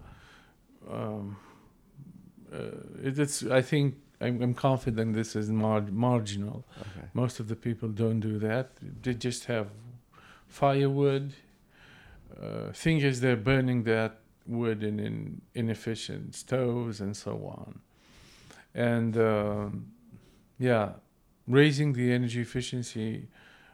[0.90, 1.38] um,
[2.54, 2.58] uh,
[3.04, 3.44] it's.
[3.46, 6.66] I think I'm, I'm confident this is mar- marginal.
[6.80, 7.08] Okay.
[7.14, 8.72] Most of the people don't do that.
[9.02, 9.68] They just have
[10.48, 11.34] firewood.
[12.42, 17.82] Uh, thing is, they're burning that wood in, in inefficient stoves and so on
[18.78, 19.88] and um,
[20.60, 20.92] yeah,
[21.48, 23.28] raising the energy efficiency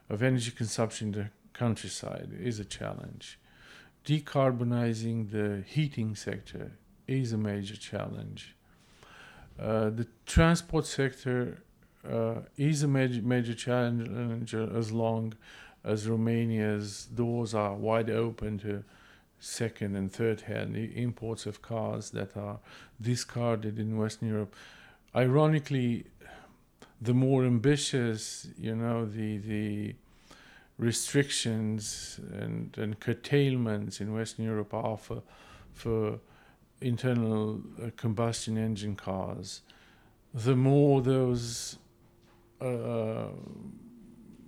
[0.10, 3.38] of energy consumption in the countryside is a challenge.
[4.06, 6.72] Decarbonizing the heating sector
[7.06, 8.56] is a major challenge.
[9.60, 11.64] Uh, the transport sector
[12.10, 15.34] uh, is a major, major challenge as long
[15.84, 18.84] as Romania's doors are wide open to
[19.40, 20.76] second and third hand.
[20.76, 22.60] Imports of cars that are
[23.02, 24.56] discarded in Western Europe.
[25.16, 26.06] Ironically,
[27.02, 29.96] the more ambitious, you know, the the
[30.78, 35.22] restrictions and, and curtailments in Western Europe are for,
[35.72, 36.20] for
[36.84, 39.62] internal uh, combustion engine cars,
[40.34, 41.78] the more those
[42.62, 43.28] uh,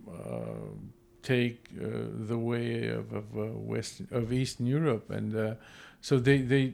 [0.08, 0.42] uh,
[1.22, 1.88] take uh,
[2.28, 5.58] the way of, of West of Eastern Europe, and
[6.02, 6.74] so they they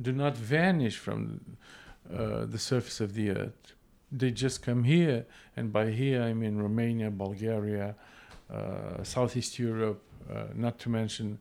[0.00, 1.40] do not vanish from
[2.04, 3.72] the surface of the earth.
[4.12, 7.94] They just come here, and by here I mean Romania, Bulgaria,
[9.02, 10.02] Southeast Europe,
[10.54, 11.38] not to mention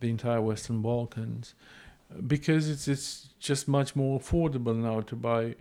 [0.00, 1.54] the entire Western Balkans,
[2.26, 5.54] because it's it's just much more affordable now to buy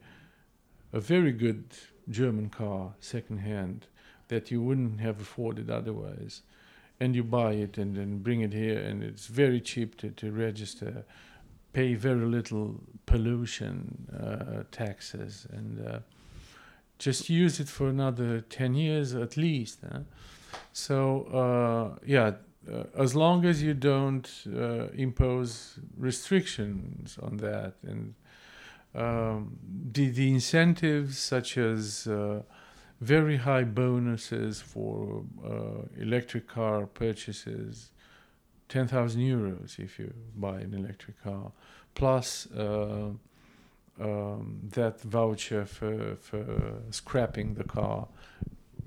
[0.94, 1.66] a very good
[2.10, 3.88] German car secondhand
[4.30, 6.42] that you wouldn't have afforded otherwise.
[7.00, 10.32] And you buy it and then bring it here, and it's very cheap to, to
[10.32, 11.06] register
[11.78, 16.00] pay very little pollution uh, taxes and uh,
[16.98, 19.80] just use it for another 10 years at least.
[19.88, 20.00] Huh?
[20.74, 22.32] So, uh, yeah,
[22.72, 28.14] uh, as long as you don't uh, impose restrictions on that and
[28.96, 29.58] um,
[29.92, 32.42] the, the incentives such as uh,
[33.00, 35.24] very high bonuses for
[35.98, 37.92] electric car purchases
[38.70, 41.52] 10,000 euros if you buy an electric car,
[41.96, 43.10] plus uh,
[44.00, 48.08] um, that voucher for, for scrapping the car,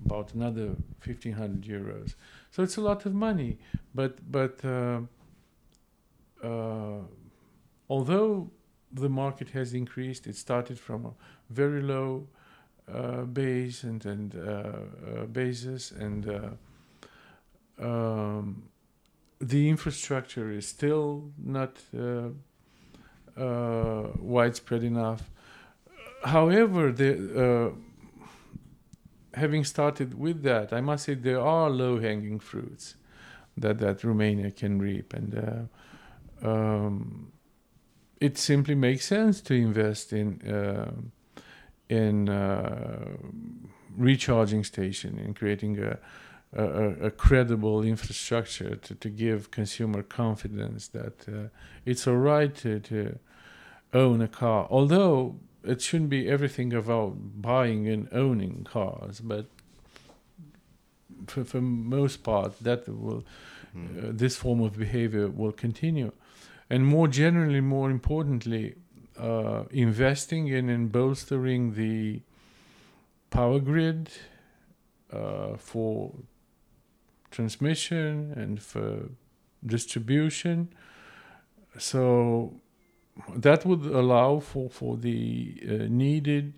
[0.04, 0.68] about another
[1.04, 2.14] 1,500 euros.
[2.50, 3.58] So it's a lot of money.
[3.94, 5.00] But, but uh,
[6.42, 7.02] uh,
[7.88, 8.50] although
[8.92, 11.12] the market has increased, it started from a
[11.50, 12.26] very low
[12.92, 16.56] uh, base and, and uh, uh, basis and
[17.78, 18.64] um,
[19.40, 22.28] the infrastructure is still not uh,
[23.40, 25.30] uh, widespread enough.
[26.24, 27.10] However, the,
[27.44, 27.70] uh,
[29.34, 32.96] having started with that, I must say there are low-hanging fruits
[33.56, 35.68] that that Romania can reap, and
[36.44, 37.32] uh, um,
[38.20, 40.92] it simply makes sense to invest in uh,
[41.88, 43.16] in uh,
[43.96, 45.98] recharging station in creating a
[46.52, 51.48] a, a, credible infrastructure to, to give consumer confidence that uh,
[51.84, 53.18] it's all right to, to
[53.94, 54.66] own a car.
[54.68, 59.46] Although it shouldn't be everything about buying and owning cars, but
[61.26, 63.24] for, for most part, that will
[63.76, 64.08] mm.
[64.08, 66.12] uh, this form of behavior will continue.
[66.68, 68.76] And more generally, more importantly,
[69.18, 72.22] uh, investing in and bolstering the
[73.30, 74.10] power grid
[75.12, 76.14] uh, for
[77.30, 79.10] transmission and for
[79.64, 80.72] distribution.
[81.78, 82.54] So
[83.36, 86.54] that would allow for, for the uh, needed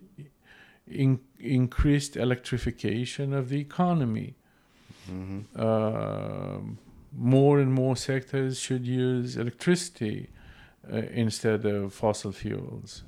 [0.87, 4.35] in, increased electrification of the economy.
[5.09, 5.39] Mm-hmm.
[5.55, 6.59] Uh,
[7.15, 10.29] more and more sectors should use electricity
[10.91, 13.03] uh, instead of fossil fuels.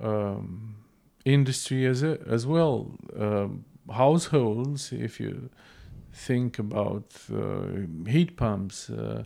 [0.00, 0.76] Um,
[1.24, 5.50] industry as, a, as well, um, households, if you
[6.12, 9.24] think about uh, heat pumps, uh,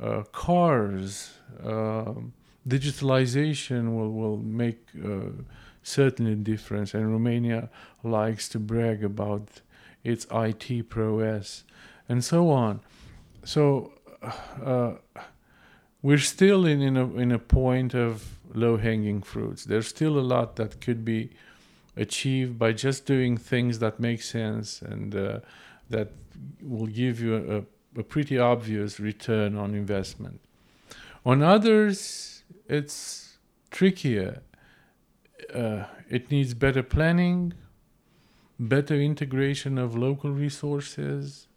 [0.00, 1.34] uh, cars.
[1.62, 2.32] Um,
[2.68, 4.78] digitalization will, will make
[5.82, 7.68] certainly a difference, and Romania
[8.02, 9.60] likes to brag about
[10.04, 11.64] its IT prowess
[12.08, 12.80] and so on.
[13.44, 13.92] So
[14.64, 14.94] uh,
[16.02, 19.64] we're still in, in, a, in a point of low hanging fruits.
[19.64, 21.30] There's still a lot that could be
[21.96, 25.40] achieved by just doing things that make sense and uh,
[25.88, 26.08] that
[26.62, 27.64] will give you
[27.96, 30.40] a, a pretty obvious return on investment.
[31.24, 32.39] On others,
[32.70, 33.38] it's
[33.70, 34.42] trickier.
[35.52, 37.52] Uh, it needs better planning,
[38.58, 41.48] better integration of local resources.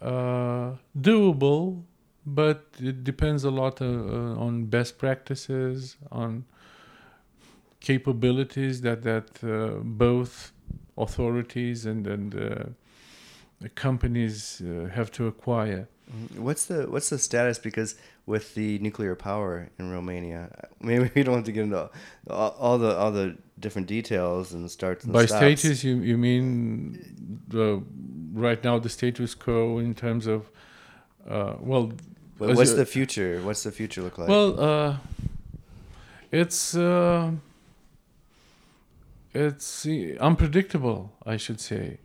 [0.00, 1.84] Uh, doable,
[2.26, 6.44] but it depends a lot uh, uh on best practices, on
[7.80, 10.52] capabilities that that uh, both
[10.96, 12.64] authorities and and uh,
[13.74, 15.88] companies uh, have to acquire.
[16.10, 16.42] Mm-hmm.
[16.42, 17.58] What's the what's the status?
[17.58, 17.94] Because
[18.26, 20.50] with the nuclear power in Romania,
[20.80, 21.90] maybe we don't have to get into
[22.28, 25.04] all, all the all the different details and starts.
[25.04, 25.60] And By stops.
[25.60, 27.82] status, you you mean the
[28.32, 30.50] right now the status quo in terms of
[31.28, 31.92] uh, well.
[32.38, 33.40] But what's the future?
[33.42, 34.28] What's the future look like?
[34.28, 34.96] Well, uh,
[36.32, 37.30] it's uh,
[39.32, 39.86] it's
[40.20, 41.98] unpredictable, I should say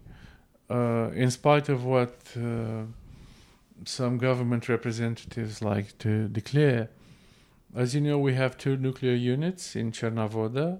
[0.70, 2.84] uh, in spite of what uh,
[3.86, 6.90] some government representatives like to declare,
[7.76, 10.80] as you know, we have two nuclear units in Cernavoda.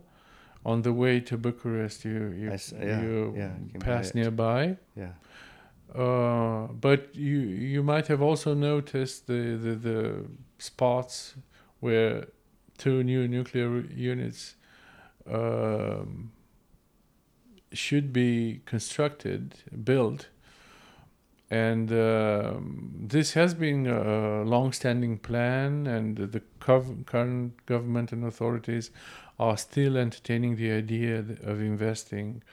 [0.66, 4.76] On the way to Bucharest, you you, yeah, you yeah, pass nearby.
[4.96, 5.14] Yeah.
[5.96, 10.26] Uh, but you you might have also noticed the, the, the
[10.58, 11.36] spots
[11.80, 12.28] where
[12.78, 14.56] two new nuclear units
[15.32, 16.32] um,
[17.72, 20.28] should be constructed, built,
[21.50, 28.92] and uh, this has been a long-standing plan, and the current government and authorities
[29.40, 32.44] are still entertaining the idea of investing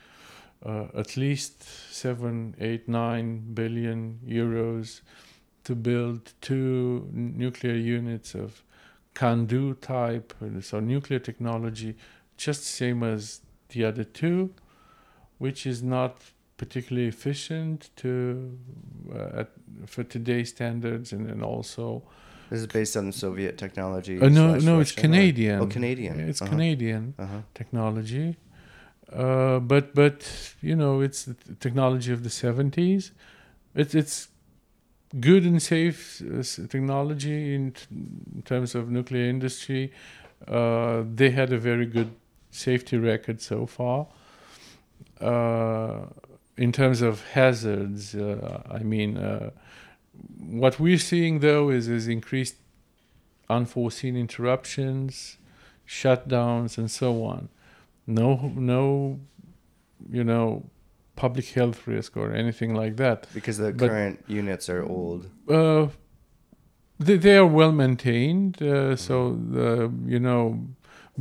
[0.64, 5.00] uh, at least seven, eight, nine billion euros
[5.64, 8.62] to build two nuclear units of
[9.14, 11.96] CANDU type, so nuclear technology,
[12.36, 13.40] just the same as
[13.70, 14.54] the other two
[15.38, 16.16] which is not
[16.56, 18.58] particularly efficient to
[19.14, 19.50] uh, at,
[19.86, 22.02] for today's standards, and then also.
[22.50, 24.20] This is based on Soviet technology.
[24.20, 25.60] Uh, no, no, it's Canadian.
[25.60, 26.20] Or, oh, Canadian.
[26.20, 26.50] It's uh-huh.
[26.50, 27.38] Canadian uh-huh.
[27.54, 28.36] technology,
[29.12, 33.12] uh, but but you know it's the technology of the seventies.
[33.74, 34.28] It's it's
[35.20, 37.86] good and safe uh, technology in, t-
[38.34, 39.92] in, terms of nuclear industry.
[40.46, 42.10] Uh, they had a very good
[42.50, 44.06] safety record so far.
[45.20, 46.06] Uh,
[46.56, 49.50] in terms of hazards, uh, I mean, uh,
[50.38, 52.56] what we're seeing though is, is increased
[53.48, 55.38] unforeseen interruptions,
[55.86, 57.48] shutdowns, and so on.
[58.06, 59.20] No, no,
[60.10, 60.64] you know,
[61.16, 63.26] public health risk or anything like that.
[63.32, 65.30] Because the but, current units are old.
[65.48, 65.88] Uh,
[66.98, 68.94] they, they are well maintained, uh, mm-hmm.
[68.96, 70.66] so the, you know,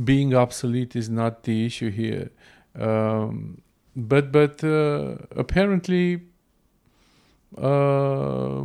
[0.02, 2.30] being obsolete is not the issue here.
[2.78, 3.62] Um,
[3.96, 6.22] but but uh, apparently
[7.56, 8.64] uh,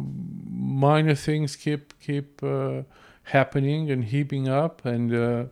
[0.51, 2.81] minor things keep keep uh,
[3.23, 5.43] happening and heaping up and uh,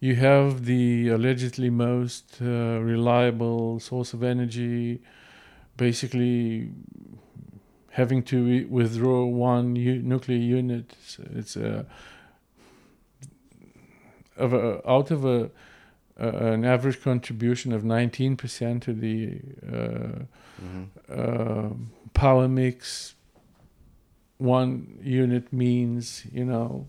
[0.00, 5.00] you have the allegedly most uh, reliable source of energy,
[5.76, 6.70] basically
[7.90, 10.94] having to withdraw one u- nuclear unit.
[11.02, 11.56] It's, it's
[14.36, 15.50] of a, out of a,
[16.18, 20.24] an average contribution of 19% to the uh,
[20.62, 21.84] mm-hmm.
[22.14, 23.14] power mix.
[24.38, 26.86] One unit means, you know,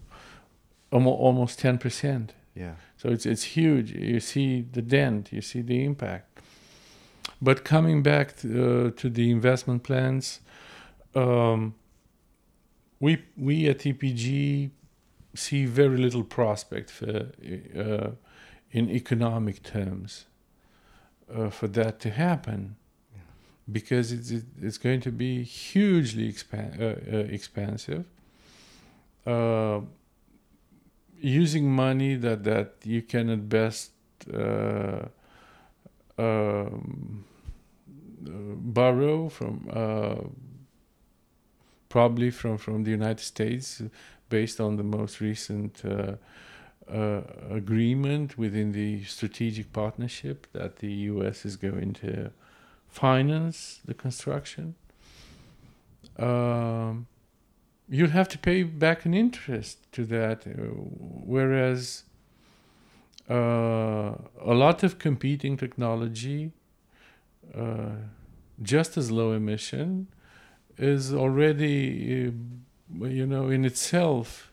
[0.92, 2.30] almost 10%.
[2.56, 2.74] Yeah.
[2.98, 3.92] So it's it's huge.
[3.92, 5.32] You see the dent.
[5.32, 6.42] You see the impact.
[7.42, 10.42] But coming back to, uh, to the investment plans,
[11.16, 11.76] um,
[13.00, 14.72] we we at EPG
[15.36, 17.32] see very little prospect for
[17.78, 18.12] uh,
[18.72, 20.26] in economic terms
[21.34, 22.76] uh, for that to happen
[23.14, 23.22] yeah.
[23.72, 28.06] because it's it's going to be hugely expan- uh, uh, expensive
[29.26, 29.82] uh,
[31.20, 33.92] using money that that you can at best
[34.34, 35.06] uh,
[36.18, 37.26] um,
[38.22, 40.16] borrow from uh,
[41.90, 43.82] probably from from the United States
[44.30, 46.16] based on the most recent uh, uh
[46.90, 52.32] agreement within the strategic partnership that the US is going to
[52.88, 54.76] finance the construction.
[56.18, 57.08] Um,
[57.88, 62.04] you'll have to pay back an interest to that, uh, whereas
[63.30, 66.52] uh, a lot of competing technology,
[67.56, 67.96] uh,
[68.62, 70.08] just as low emission,
[70.78, 74.52] is already, uh, you know, in itself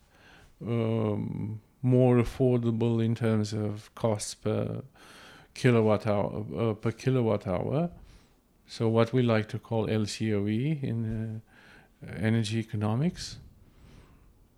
[0.67, 4.83] um, more affordable in terms of cost per
[5.55, 7.91] kilowatt hour uh, per kilowatt hour.
[8.67, 11.41] So what we like to call LCOE in
[12.03, 13.39] uh, energy economics.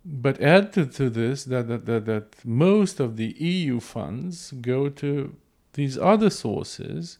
[0.03, 4.89] But add to, to this that, that, that, that most of the EU funds go
[4.89, 5.35] to
[5.73, 7.19] these other sources,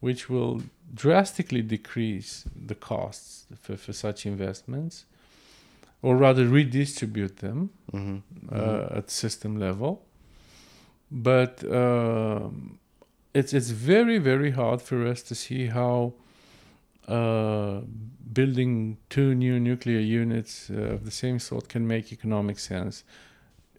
[0.00, 5.06] which will drastically decrease the costs for, for such investments,
[6.04, 8.18] or rather redistribute them mm-hmm.
[8.54, 8.98] Uh, mm-hmm.
[8.98, 10.04] at system level.
[11.10, 12.78] But um,
[13.32, 16.12] it's it's very very hard for us to see how
[17.08, 17.80] uh,
[18.32, 23.04] building two new nuclear units uh, of the same sort can make economic sense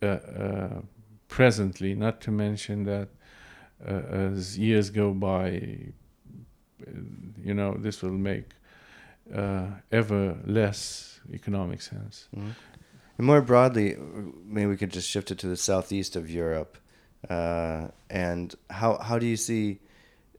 [0.02, 0.82] uh, uh
[1.28, 3.10] presently, not to mention that
[3.88, 5.50] uh, as years go by,
[7.44, 8.50] you know, this will make
[9.92, 12.28] ever less economic sense.
[12.36, 12.52] Mm-hmm.
[13.18, 13.96] And more broadly,
[14.46, 16.78] maybe we could just shift it to the southeast of Europe.
[17.30, 19.80] and how, how do you see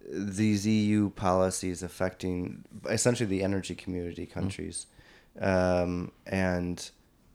[0.09, 4.39] these EU policies affecting essentially the energy community mm-hmm.
[4.39, 4.87] countries,
[5.41, 5.83] mm.
[5.83, 6.91] um, and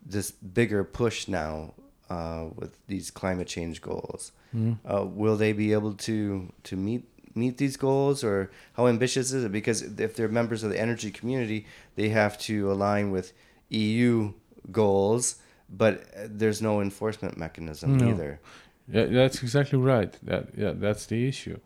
[0.06, 1.74] this bigger push now
[2.10, 4.32] uh, with these climate change goals.
[4.56, 4.78] Mm.
[4.86, 9.44] Uh, will they be able to to meet meet these goals, or how ambitious is
[9.44, 9.52] it?
[9.52, 11.66] Because if they're members of the energy community,
[11.96, 13.34] they have to align with
[13.70, 14.34] EU
[14.72, 15.38] goals,
[15.70, 18.10] but there's no enforcement mechanism no.
[18.10, 18.40] either.
[18.88, 20.18] Yeah, that's exactly right.
[20.24, 21.60] That yeah, that's the issue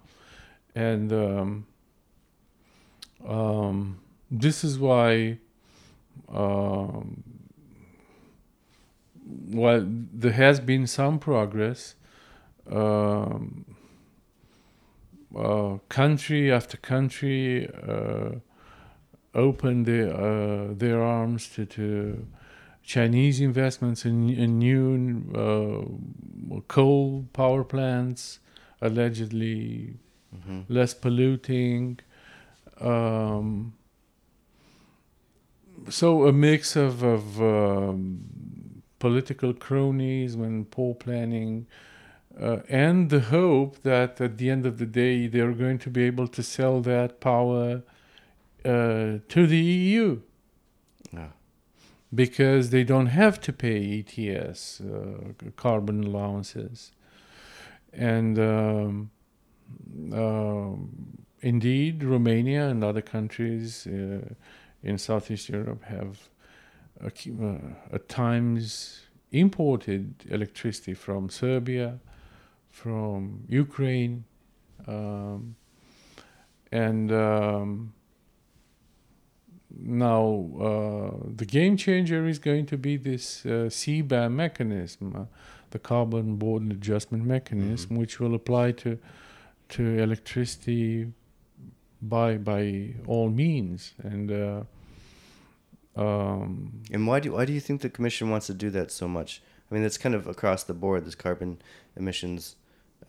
[0.76, 1.66] and um,
[3.26, 4.00] um,
[4.30, 5.40] this is why
[6.32, 7.24] um,
[9.24, 11.96] while there has been some progress
[12.70, 13.66] um,
[15.36, 18.32] uh, country after country uh,
[19.34, 22.26] opened their, uh, their arms to, to
[22.84, 28.40] Chinese investments in, in new uh, coal power plants,
[28.82, 29.96] allegedly
[30.36, 30.62] mm-hmm.
[30.70, 32.00] less polluting.
[32.80, 33.74] Um,
[35.90, 41.68] so a mix of, of um, political cronies and poor planning,
[42.40, 46.04] uh, and the hope that at the end of the day they're going to be
[46.04, 47.82] able to sell that power
[48.66, 50.22] uh, to the EU.
[51.14, 51.30] Yeah.
[52.14, 56.92] Because they don't have to pay ETS, uh, carbon allowances.
[57.94, 59.12] And um,
[60.14, 64.34] um, indeed, Romania and other countries uh,
[64.84, 66.30] in Southeast Europe have
[67.04, 67.58] uh,
[67.92, 72.00] at times imported electricity from Serbia,
[72.76, 74.26] from Ukraine,
[74.86, 75.56] um,
[76.74, 77.94] and um,
[79.72, 85.26] now uh, the game changer is going to be this uh, CBAM mechanism, uh,
[85.72, 88.00] the carbon border adjustment mechanism, mm-hmm.
[88.02, 89.00] which will apply to
[89.70, 91.08] to electricity
[92.02, 94.62] by by all means and uh,
[95.96, 99.08] um, and why do why do you think the commission wants to do that so
[99.08, 99.42] much?
[99.72, 101.06] I mean, it's kind of across the board.
[101.06, 101.58] This carbon
[101.96, 102.58] emissions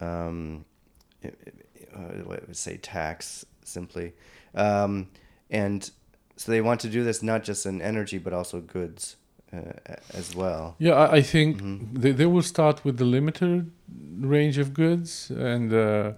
[0.00, 0.64] um,
[1.24, 1.28] uh,
[2.26, 4.12] would say tax simply,
[4.54, 5.08] um,
[5.50, 5.90] and
[6.36, 9.16] so they want to do this not just in energy but also goods
[9.52, 9.72] uh,
[10.12, 10.74] as well.
[10.78, 12.00] Yeah, I, I think mm-hmm.
[12.00, 13.70] they, they will start with the limited
[14.20, 16.12] range of goods, and uh,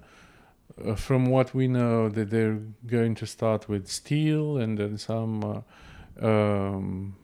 [0.84, 5.64] uh, from what we know, that they're going to start with steel and then some
[6.22, 7.16] uh, um,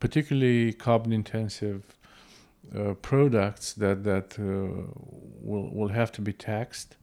[0.00, 1.93] particularly carbon-intensive
[2.76, 4.92] uh, products that that uh,
[5.40, 6.96] will will have to be taxed.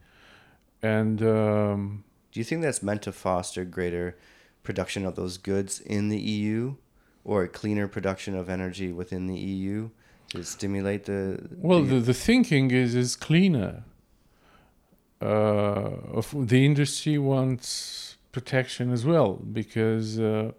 [0.82, 4.18] And um, do you think that's meant to foster greater
[4.64, 6.76] production of those goods in the EU?
[7.24, 9.90] or a cleaner production of energy within the EU
[10.30, 11.40] to stimulate the.
[11.58, 13.84] Well, the, the thinking is is cleaner.
[15.20, 20.52] Uh, the industry wants protection as well because uh,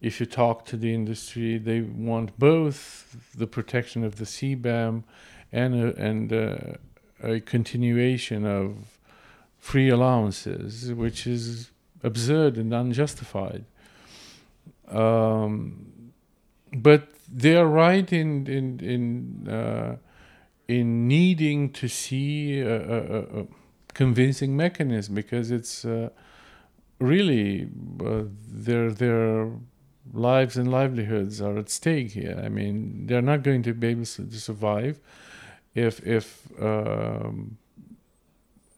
[0.00, 5.04] if you talk to the industry, they want both the protection of the CBAM
[5.52, 6.58] and a, and uh,
[7.22, 8.98] a continuation of
[9.58, 11.70] free allowances, which is
[12.02, 13.64] absurd and unjustified.
[14.88, 16.12] Um,
[16.72, 19.96] but they are right in in in uh,
[20.66, 23.46] in needing to see a, a, a
[23.92, 26.08] convincing mechanism because it's uh,
[26.98, 27.68] really
[28.04, 29.50] uh, their their
[30.12, 32.40] lives and livelihoods are at stake here.
[32.42, 35.00] I mean, they're not going to be able to survive
[35.74, 37.58] if if um,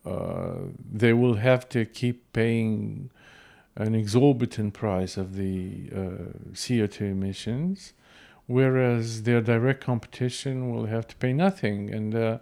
[0.05, 0.55] uh,
[0.93, 3.11] they will have to keep paying
[3.77, 5.99] an exorbitant price of the uh,
[6.53, 7.95] CO2 emissions,
[8.47, 11.93] whereas their direct competition will have to pay nothing.
[11.93, 12.39] And uh,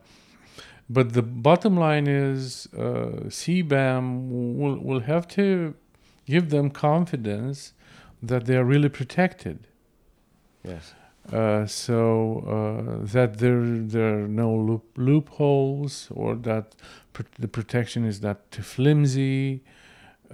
[0.88, 4.28] but the bottom line is uh, CBAM
[4.58, 5.74] will will have to
[6.26, 7.72] give them confidence
[8.22, 9.66] that they are really protected.
[10.62, 10.94] Yes.
[11.32, 16.74] Uh, so uh, that there there are no loop, loopholes or that
[17.12, 19.62] pr- the protection is not too flimsy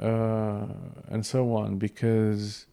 [0.01, 0.67] uh,
[1.09, 1.77] and so on.
[1.77, 2.67] Because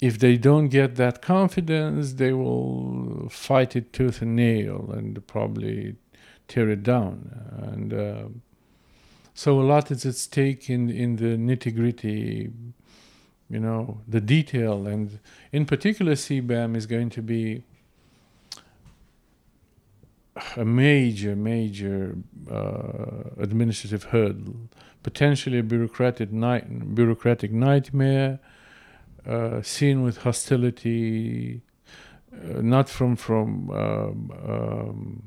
[0.00, 5.96] if they don't get that confidence, they will fight it tooth and nail and probably
[6.48, 7.16] tear it down.
[7.72, 8.24] And uh,
[9.34, 12.50] so a lot is at stake in in the nitty gritty,
[13.48, 14.86] you know, the detail.
[14.86, 15.18] And
[15.52, 17.62] in particular, CBAM is going to be
[20.56, 22.16] a major, major
[22.50, 24.56] uh, administrative hurdle,
[25.02, 28.38] potentially a bureaucratic, night, bureaucratic nightmare,
[29.26, 31.62] uh, seen with hostility,
[32.32, 35.22] uh, not from from um, um,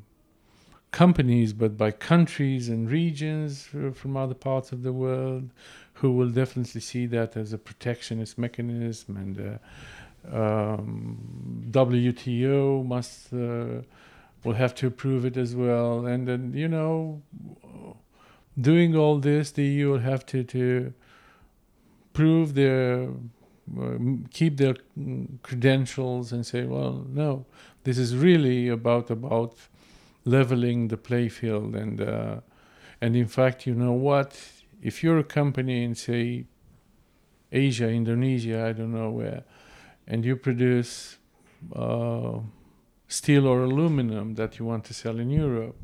[0.92, 5.50] companies, but by countries and regions from other parts of the world,
[6.00, 9.60] who will definitely see that as a protectionist mechanism, and
[10.34, 13.82] uh, um, WTO must uh,
[14.44, 16.06] will have to approve it as well.
[16.06, 17.22] And then, you know,
[18.60, 20.94] doing all this, the EU will have to, to
[22.14, 23.10] prove their,
[23.80, 23.98] uh,
[24.32, 24.76] keep their
[25.44, 27.46] credentials and say, well, no,
[27.84, 29.56] this is really about, about
[30.26, 31.76] leveling the playfield.
[31.76, 32.40] And, uh,
[33.02, 34.38] and in fact, you know what?
[34.82, 36.46] If you're a company in, say,
[37.52, 39.44] Asia, Indonesia, I don't know where,
[40.08, 41.18] and you produce
[41.76, 42.40] uh,
[43.08, 45.76] steel or aluminum that you want to sell in Europe,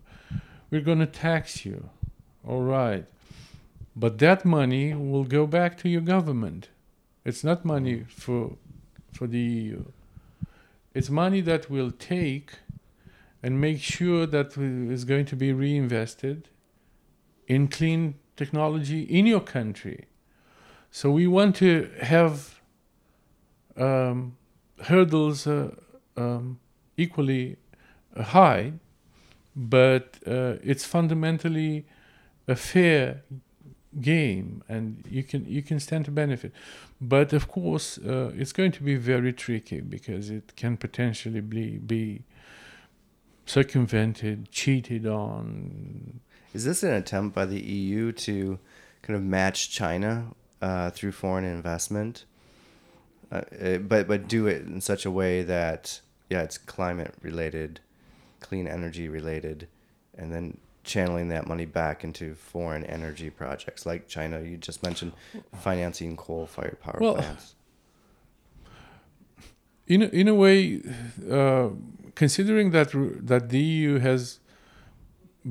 [0.69, 1.89] we're going to tax you.
[2.47, 3.05] All right.
[3.95, 6.69] But that money will go back to your government.
[7.23, 8.57] It's not money for,
[9.11, 9.85] for the EU.
[10.93, 12.53] It's money that we'll take
[13.41, 16.49] and make sure that is going to be reinvested
[17.47, 20.05] in clean technology in your country.
[20.91, 22.61] So we want to have
[23.77, 24.37] um,
[24.83, 25.71] hurdles uh,
[26.17, 26.59] um,
[26.97, 27.57] equally
[28.15, 28.73] uh, high,
[29.55, 31.85] but uh, it's fundamentally
[32.47, 33.23] a fair
[34.01, 36.53] game, and you can you can stand to benefit.
[37.01, 41.77] But of course, uh, it's going to be very tricky because it can potentially be
[41.77, 42.23] be
[43.45, 46.19] circumvented, cheated on.
[46.53, 48.59] Is this an attempt by the EU to
[49.01, 50.27] kind of match China
[50.61, 52.25] uh, through foreign investment?
[53.31, 57.79] Uh, but but do it in such a way that yeah, it's climate related,
[58.39, 59.67] clean energy related,
[60.17, 64.41] and then channeling that money back into foreign energy projects like China.
[64.41, 65.13] You just mentioned
[65.57, 67.55] financing coal fired power well, plants.
[69.87, 70.81] In a, in a way,
[71.29, 71.69] uh,
[72.15, 72.89] considering that
[73.27, 74.39] that the EU has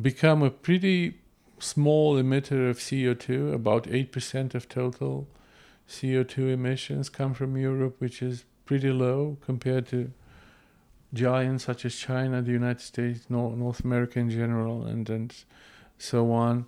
[0.01, 1.19] become a pretty
[1.61, 5.29] small emitter of CO2, about eight percent of total
[5.89, 10.11] CO2 emissions come from Europe, which is pretty low compared to
[11.13, 15.33] giants such as China, the United States, North, North America in general, and and
[15.97, 16.67] so on,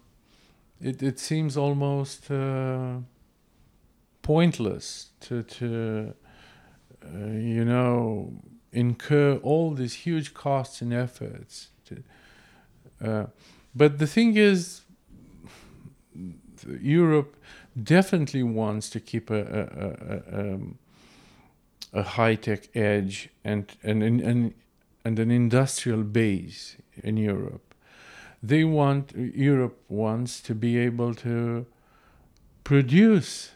[0.80, 2.98] it it seems almost uh,
[4.22, 6.14] pointless to to
[7.14, 8.32] uh, you know
[8.72, 11.68] incur all these huge costs and efforts.
[11.86, 12.02] To,
[13.04, 13.26] uh,
[13.74, 14.82] but the thing is,
[16.80, 17.36] Europe
[17.82, 20.78] definitely wants to keep a a, a, a, um,
[21.92, 24.54] a high tech edge and and, and
[25.04, 27.74] and an industrial base in Europe.
[28.42, 31.66] They want Europe wants to be able to
[32.64, 33.50] produce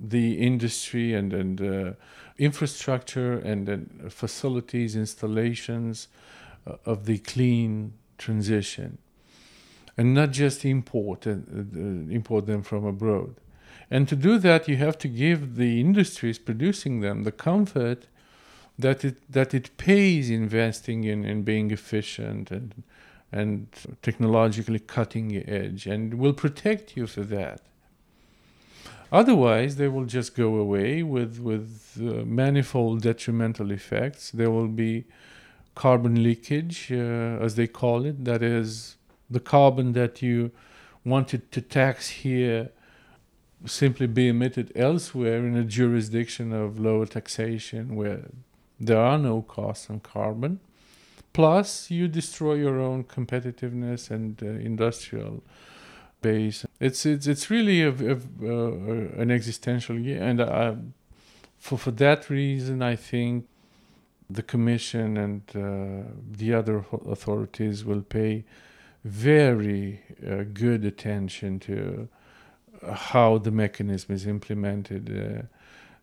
[0.00, 1.92] the industry and and uh,
[2.38, 6.08] infrastructure and, and facilities installations
[6.66, 8.98] uh, of the clean transition
[9.96, 11.34] and not just import uh, uh,
[12.10, 13.34] import them from abroad.
[13.90, 18.06] And to do that, you have to give the industries producing them the comfort
[18.78, 22.82] that it that it pays investing in, in being efficient and
[23.30, 23.68] and
[24.02, 27.60] technologically cutting edge and will protect you for that.
[29.12, 34.30] Otherwise, they will just go away with with uh, manifold detrimental effects.
[34.30, 35.04] There will be
[35.74, 38.24] carbon leakage, uh, as they call it.
[38.24, 38.96] That is,
[39.30, 40.50] the carbon that you
[41.04, 42.70] wanted to tax here
[43.66, 48.26] simply be emitted elsewhere in a jurisdiction of lower taxation where
[48.78, 50.60] there are no costs on carbon.
[51.32, 55.42] Plus, you destroy your own competitiveness and uh, industrial
[56.22, 56.64] base.
[56.84, 60.76] It's it's it's really a, a, uh, an existential year, and I,
[61.58, 63.46] for for that reason, I think
[64.28, 68.44] the commission and uh, the other authorities will pay
[69.02, 72.08] very uh, good attention to
[72.92, 75.02] how the mechanism is implemented.
[75.08, 75.42] Uh,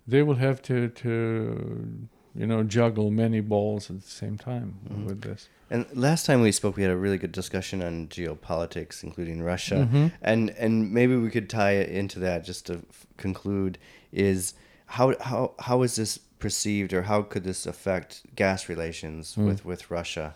[0.08, 5.06] they will have to to you know juggle many balls at the same time mm-hmm.
[5.06, 5.50] with this.
[5.72, 9.88] And last time we spoke, we had a really good discussion on geopolitics, including Russia,
[9.90, 10.08] mm-hmm.
[10.22, 13.78] and and maybe we could tie it into that just to f- conclude.
[14.12, 14.54] Is
[14.88, 19.46] how how how is this perceived, or how could this affect gas relations mm.
[19.46, 20.36] with with Russia,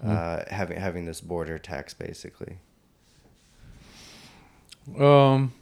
[0.00, 0.10] mm.
[0.10, 2.58] uh, having having this border tax basically?
[4.96, 5.52] Um,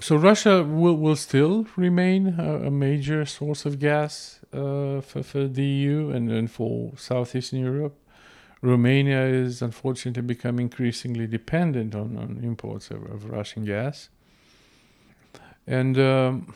[0.00, 5.46] so Russia will, will still remain a, a major source of gas uh, for, for
[5.46, 7.96] the EU and, and for Southeastern Europe.
[8.62, 14.10] Romania is unfortunately become increasingly dependent on, on imports of, of Russian gas.
[15.66, 16.54] And um,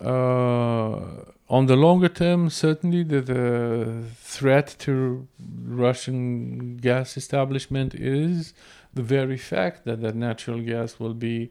[0.00, 5.26] uh, on the longer term, certainly the, the threat to
[5.64, 8.54] Russian gas establishment is
[8.94, 11.50] the very fact that that natural gas will be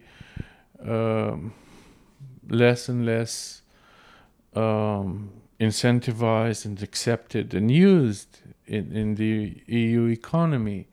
[0.86, 1.54] um,
[2.48, 3.62] less and less
[4.56, 10.88] um, incentivized and accepted and used in, in the EU economy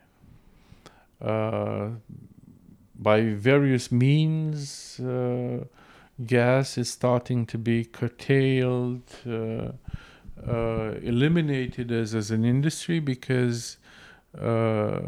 [1.20, 1.90] uh,
[2.98, 4.98] by various means.
[5.00, 5.64] Uh,
[6.26, 9.72] gas is starting to be curtailed, uh,
[10.46, 13.76] uh eliminated as, as an industry because
[14.40, 15.00] uh,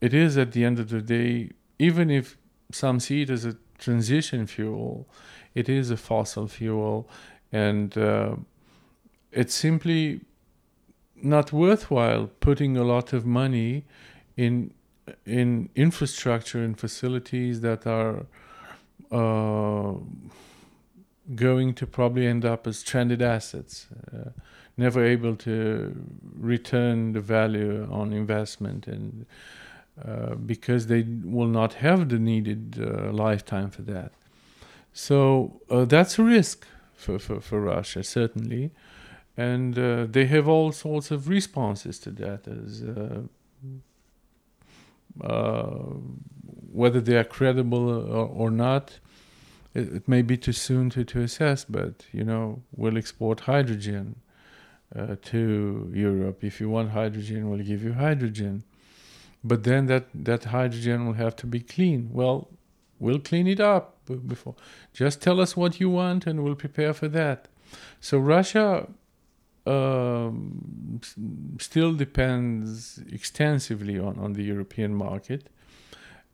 [0.00, 2.36] it is at the end of the day, even if
[2.70, 5.06] some see it as a transition fuel,
[5.54, 7.08] it is a fossil fuel,
[7.52, 8.36] and uh,
[9.32, 10.20] it's simply
[11.22, 13.84] not worthwhile putting a lot of money
[14.36, 14.72] in
[15.24, 18.26] in infrastructure and facilities that are
[19.12, 19.94] uh,
[21.34, 24.30] going to probably end up as stranded assets, uh,
[24.76, 25.94] never able to
[26.38, 29.26] return the value on investment and
[30.04, 34.12] uh, because they will not have the needed uh, lifetime for that.
[34.92, 38.72] So uh, that's a risk for, for, for Russia, certainly.
[39.36, 42.82] And uh, they have all sorts of responses to that, as
[46.72, 48.98] whether they are credible or, or not.
[49.74, 54.16] It, may be too soon to, to assess, but you know, we'll export hydrogen
[54.94, 56.42] uh, to Europe.
[56.42, 58.64] If you want hydrogen, we'll give you hydrogen.
[59.46, 62.10] But then that, that hydrogen will have to be clean.
[62.12, 62.48] Well,
[62.98, 64.56] we'll clean it up before.
[64.92, 67.48] Just tell us what you want and we'll prepare for that.
[68.00, 68.88] So Russia
[69.66, 71.00] um,
[71.60, 75.48] still depends extensively on, on the European market.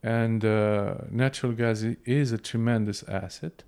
[0.02, 3.62] And uh, natural gas is a tremendous asset.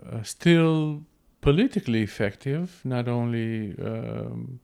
[0.00, 1.02] Uh, still
[1.40, 4.60] politically effective, not only um,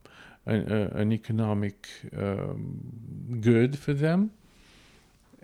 [0.50, 4.32] an, an economic um, good for them.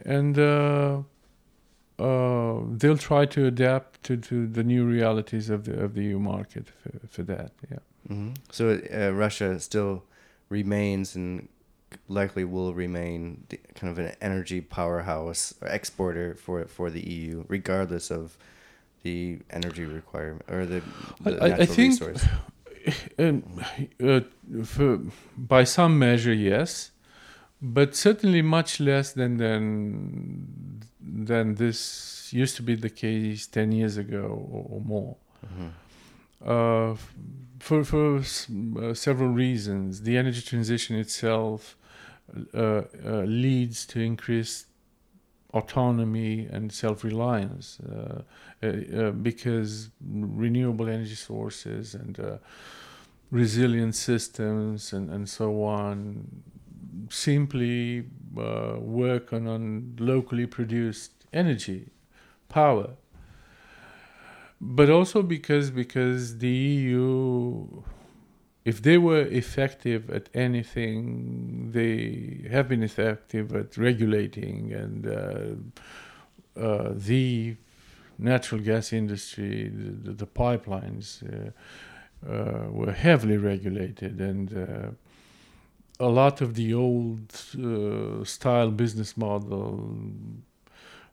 [0.05, 1.03] And uh,
[1.99, 6.19] uh, they'll try to adapt to, to the new realities of the of the EU
[6.19, 7.53] market for, for that.
[7.71, 7.79] Yeah.
[8.11, 8.31] Mm-hmm.
[8.51, 10.05] So uh, Russia still
[10.49, 11.49] remains and
[12.09, 17.45] likely will remain the, kind of an energy powerhouse or exporter for for the EU,
[17.49, 18.37] regardless of
[19.03, 20.83] the energy requirement or the,
[21.23, 22.25] the I, natural I think, resource.
[23.19, 24.21] Uh,
[24.65, 25.01] for,
[25.37, 26.91] by some measure, yes,
[27.61, 33.97] but certainly much less than than than this used to be the case ten years
[33.97, 35.17] ago or, or more.
[35.47, 35.71] Mhm.
[36.45, 36.97] Uh,
[37.59, 41.77] for for uh, several reasons, the energy transition itself
[42.55, 44.67] uh, uh, leads to increased
[45.57, 48.23] autonomy and self-reliance uh,
[48.63, 49.91] uh, uh, because
[50.45, 52.15] renewable energy sources and
[53.31, 56.43] resilient systems and, and so on
[57.11, 58.05] simply
[58.39, 61.91] uh, work on, on locally produced energy
[62.49, 62.91] power.
[64.61, 67.83] But also because because the EU
[68.71, 76.93] if they were effective at anything they have been effective at regulating and uh, uh,
[77.09, 77.55] the
[78.19, 79.69] natural gas industry
[80.05, 81.51] the, the pipelines uh,
[82.29, 84.91] uh, were heavily regulated and uh,
[86.01, 89.91] a lot of the old uh, style business model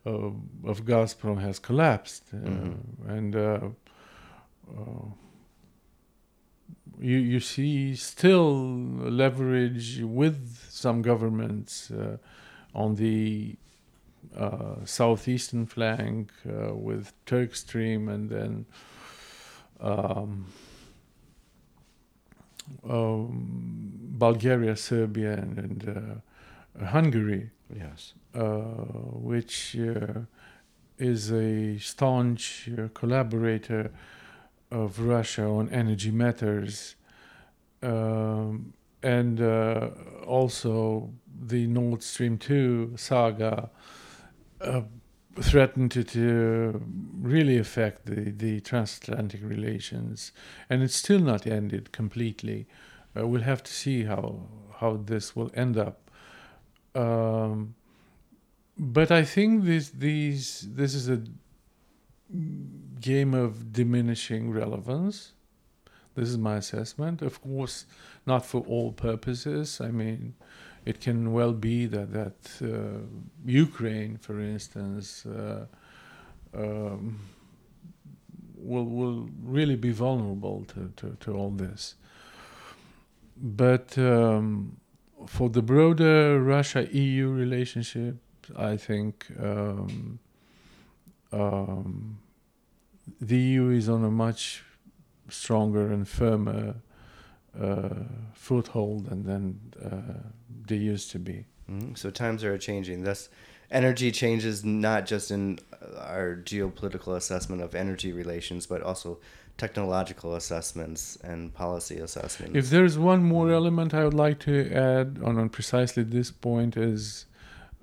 [0.06, 2.74] of Gazprom has collapsed, uh, Mhm.
[3.16, 3.60] and uh,
[4.78, 5.06] uh,
[7.00, 12.16] you you see still leverage with some governments uh,
[12.74, 13.56] on the
[14.36, 18.66] uh, southeastern flank uh, with Turk Stream and then.
[19.80, 20.46] Um,
[22.88, 26.22] um, Bulgaria, Serbia, and, and
[26.80, 28.14] uh, Hungary, Yes.
[28.34, 28.60] uh,
[29.20, 30.20] which uh,
[30.98, 33.90] is a staunch uh, collaborator
[34.70, 36.96] of Russia on energy matters,
[37.82, 39.90] um, and uh,
[40.26, 41.10] also
[41.46, 43.70] the Nord Stream 2 saga
[44.60, 44.82] uh,
[45.40, 46.82] threatened to, to
[47.20, 50.32] really affect the, the transatlantic relations,
[50.70, 52.66] and it's still not ended completely.
[53.16, 54.40] Uh, we'll have to see how
[54.80, 56.10] how this will end up.
[56.94, 57.74] Um,
[58.76, 61.22] but I think this these this is a
[63.12, 65.32] game of diminishing relevance.
[66.14, 67.20] This is my assessment.
[67.20, 67.86] Of course,
[68.24, 69.80] not for all purposes.
[69.88, 70.34] I mean,
[70.86, 73.00] it can well be that that uh,
[73.44, 75.66] Ukraine, for instance, uh,
[76.54, 77.20] um,
[78.70, 81.96] will will really be vulnerable to, to, to all this.
[83.36, 84.76] But um,
[85.26, 88.16] for the broader Russia-EU relationship,
[88.56, 90.18] I think um,
[91.32, 92.18] um,
[93.20, 94.62] the EU is on a much
[95.28, 96.76] stronger and firmer
[97.60, 97.88] uh,
[98.34, 100.28] foothold than, than uh,
[100.66, 101.46] they used to be.
[101.70, 101.96] Mhm.
[101.96, 103.04] So times are changing.
[103.04, 103.28] Thus,
[103.70, 109.18] energy changes not just in uh, our geopolitical assessment of energy relations, but also
[109.56, 112.56] technological assessments and policy assessments.
[112.56, 116.76] If there's one more element I would like to add on, on precisely this point
[116.76, 117.26] is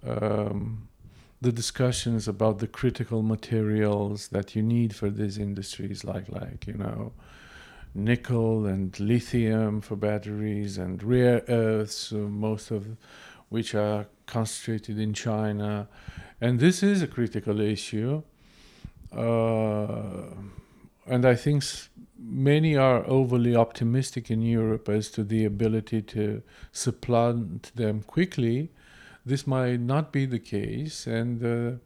[0.05, 0.89] um,
[1.41, 6.75] the discussions about the critical materials that you need for these industries, like like you
[6.75, 7.13] know,
[7.95, 12.85] nickel and lithium for batteries and rare earths, uh, most of
[13.49, 15.87] which are concentrated in China,
[16.39, 18.21] and this is a critical issue.
[19.11, 20.27] Uh,
[21.05, 21.63] and I think
[22.17, 28.69] many are overly optimistic in Europe as to the ability to supplant them quickly.
[29.25, 31.77] This might not be the case, and uh,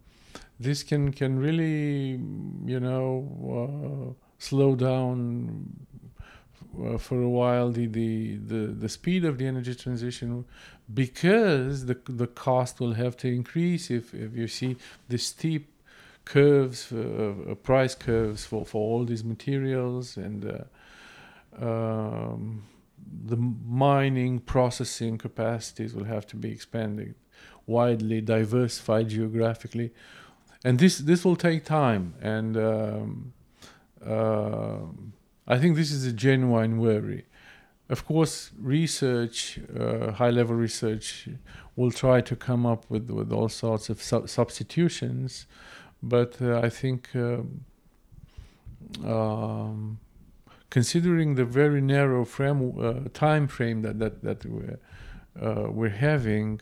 [0.58, 2.18] this can can really,
[2.64, 5.68] you know, uh, slow down
[6.82, 10.46] uh, for a while the, the the the speed of the energy transition,
[10.92, 14.76] because the the cost will have to increase if if you see
[15.08, 15.68] the steep
[16.24, 22.64] curves, uh, price curves for, for all these materials, and uh, um,
[23.26, 27.14] the mining processing capacities will have to be expanded
[27.66, 29.92] widely, diversified geographically,
[30.64, 32.14] and this this will take time.
[32.20, 33.32] And um,
[34.04, 34.78] uh,
[35.46, 37.24] I think this is a genuine worry.
[37.88, 41.28] Of course, research, uh, high-level research,
[41.76, 45.46] will try to come up with, with all sorts of sub- substitutions
[46.02, 47.64] but uh, I think um,
[49.04, 49.98] um,
[50.70, 54.78] considering the very narrow frame uh, time frame that that that we're
[55.40, 56.60] uh, we're having,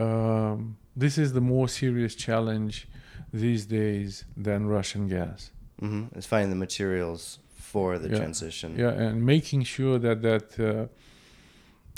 [0.00, 2.88] um, this is the more serious challenge
[3.32, 5.50] these days than Russian gas.
[5.82, 6.16] Mm-hmm.
[6.16, 7.38] It's finding the materials
[7.72, 8.18] for the Yeah.
[8.18, 8.76] transition.
[8.76, 10.86] Yeah, and making sure that that uh,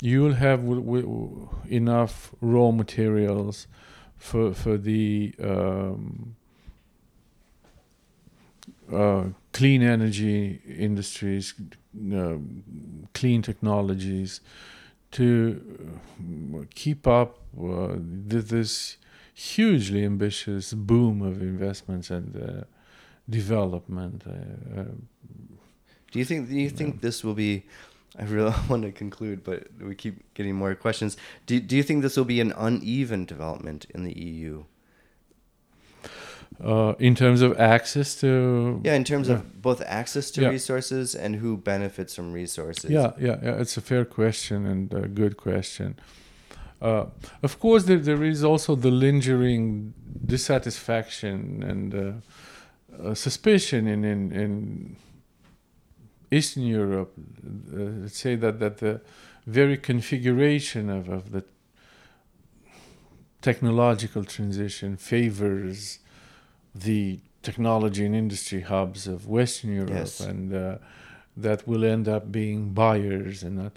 [0.01, 3.67] you'll have w- w- enough raw materials
[4.17, 6.35] for for the um,
[8.91, 11.53] uh, clean energy industries,
[12.13, 12.35] uh,
[13.13, 14.41] clean technologies,
[15.13, 15.89] to
[16.55, 18.97] uh, keep up uh, this
[19.33, 22.63] hugely ambitious boom of investments and uh,
[23.29, 24.23] development.
[24.27, 24.83] Uh, uh,
[26.11, 26.49] Do you think?
[26.49, 27.63] Do you think this will be?
[28.17, 31.17] I really want to conclude, but we keep getting more questions.
[31.45, 34.65] Do Do you think this will be an uneven development in the EU?
[36.61, 39.35] Uh, in terms of access to Yeah, in terms Yeah.
[39.35, 40.49] of both access to Yeah.
[40.49, 42.89] resources and who benefits from resources.
[42.91, 45.95] yeah yeah yeah it's a fair question and a good question
[46.81, 47.05] uh,
[47.41, 49.93] of course there, there is also the lingering
[50.25, 52.11] dissatisfaction and uh,
[53.03, 54.95] uh, suspicion in, in, in
[56.31, 59.01] Eastern Europe uh, let's say that, that the
[59.45, 61.43] very configuration of, of the
[63.41, 65.99] technological transition favors
[66.75, 70.19] the technology and industry hubs of Western Europe, Yes.
[70.19, 70.77] and uh,
[71.37, 73.73] that will end up being buyers and not.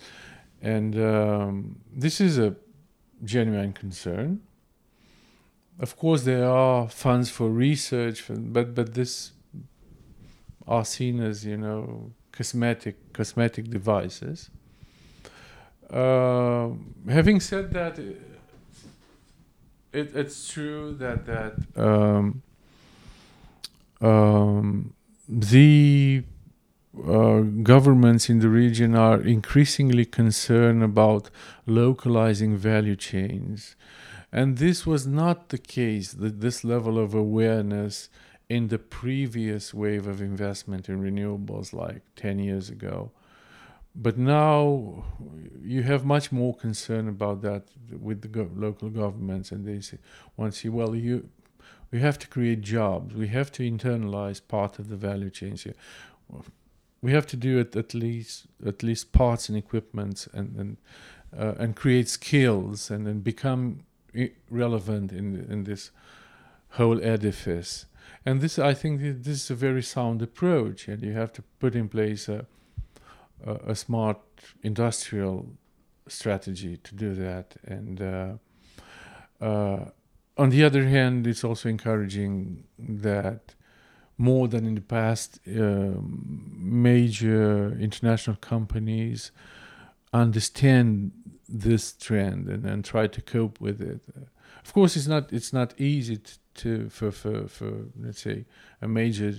[0.62, 2.54] And um, this is a
[3.24, 4.40] genuine concern.
[5.78, 9.32] Of course, there are funds for research, but but this
[10.66, 14.50] are seen as you know cosmetic cosmetic devices.
[15.90, 16.70] Uh,
[17.08, 18.20] having said that, it,
[20.14, 22.42] it's true that that um,
[24.00, 24.94] um,
[25.28, 26.22] the
[27.06, 31.30] uh, governments in the region are increasingly concerned about
[31.66, 33.76] localizing value chains.
[34.32, 38.08] And this was not the case, that this level of awareness
[38.48, 43.10] in the previous wave of investment in renewables, like 10 years ago.
[43.94, 45.04] But now
[45.62, 49.98] you have much more concern about that with the go- local governments, and they say,
[50.38, 51.28] to see, well, you,
[51.90, 53.14] we have to create jobs.
[53.14, 55.74] We have to internalize part of the value chains here.
[57.00, 60.76] We have to do it at least at least parts and equipment and and
[61.38, 63.84] uh, and create skills and then become
[64.50, 65.90] relevant in in this
[66.70, 67.86] whole edifice.
[68.24, 71.74] And this, I think, this is a very sound approach, and you have to put
[71.74, 72.46] in place a
[73.44, 74.18] a, a smart
[74.62, 75.46] industrial
[76.08, 77.56] strategy to do that.
[77.64, 79.84] And uh, uh,
[80.36, 83.54] on the other hand, it's also encouraging that
[84.18, 89.30] more than in the past, um, major international companies
[90.12, 91.12] understand
[91.48, 94.02] this trend and, and try to cope with it.
[94.64, 96.18] Of course, it's not it's not easy
[96.54, 98.46] to for for, for let's say
[98.82, 99.34] a major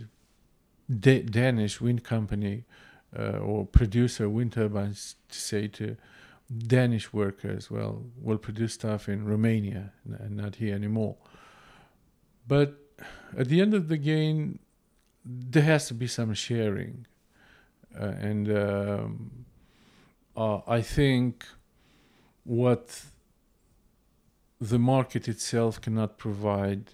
[1.00, 2.64] da- Danish wind company
[3.18, 5.98] uh, or producer wind turbines to say to
[6.56, 11.18] Danish workers, well, we'll produce stuff in Romania and not here anymore.
[12.48, 12.76] But
[13.38, 14.60] at the end of the game,
[15.26, 17.06] there has to be some sharing,
[18.00, 19.46] uh, and um,
[20.38, 21.46] uh, I think
[22.46, 23.02] what
[24.62, 26.94] the market itself cannot provide,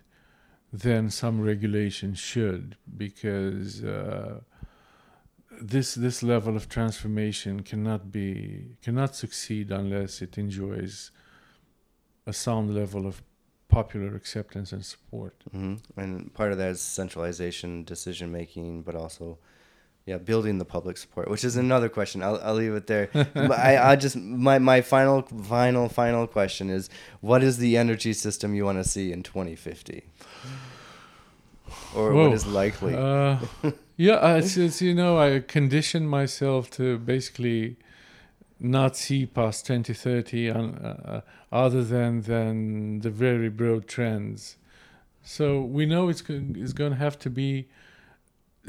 [0.72, 4.40] then some regulation should, because uh,
[5.62, 11.12] this this level of transformation cannot be cannot succeed unless it enjoys
[12.26, 13.22] a sound level of
[13.68, 15.36] popular acceptance and support.
[15.52, 19.40] hmm And part of that is centralization, decision making, but also,
[20.06, 22.22] yeah, building the public support, which is another question.
[22.22, 23.10] I'll, I'll leave it there.
[23.36, 26.90] I, I just my my final final final question is,
[27.22, 30.04] what is the energy system you want to see in 2050,
[31.96, 32.24] or Whoa.
[32.26, 32.96] what is likely?
[32.96, 33.40] Uh,
[33.96, 37.78] yeah, it's you know I conditioned myself to basically
[38.60, 41.22] not see past 2030 on, uh,
[41.52, 44.58] other than than the very broad trends.
[45.22, 47.68] So we know it's it's going to have to be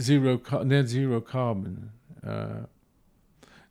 [0.00, 1.90] zero net zero carbon.
[2.26, 2.66] Uh,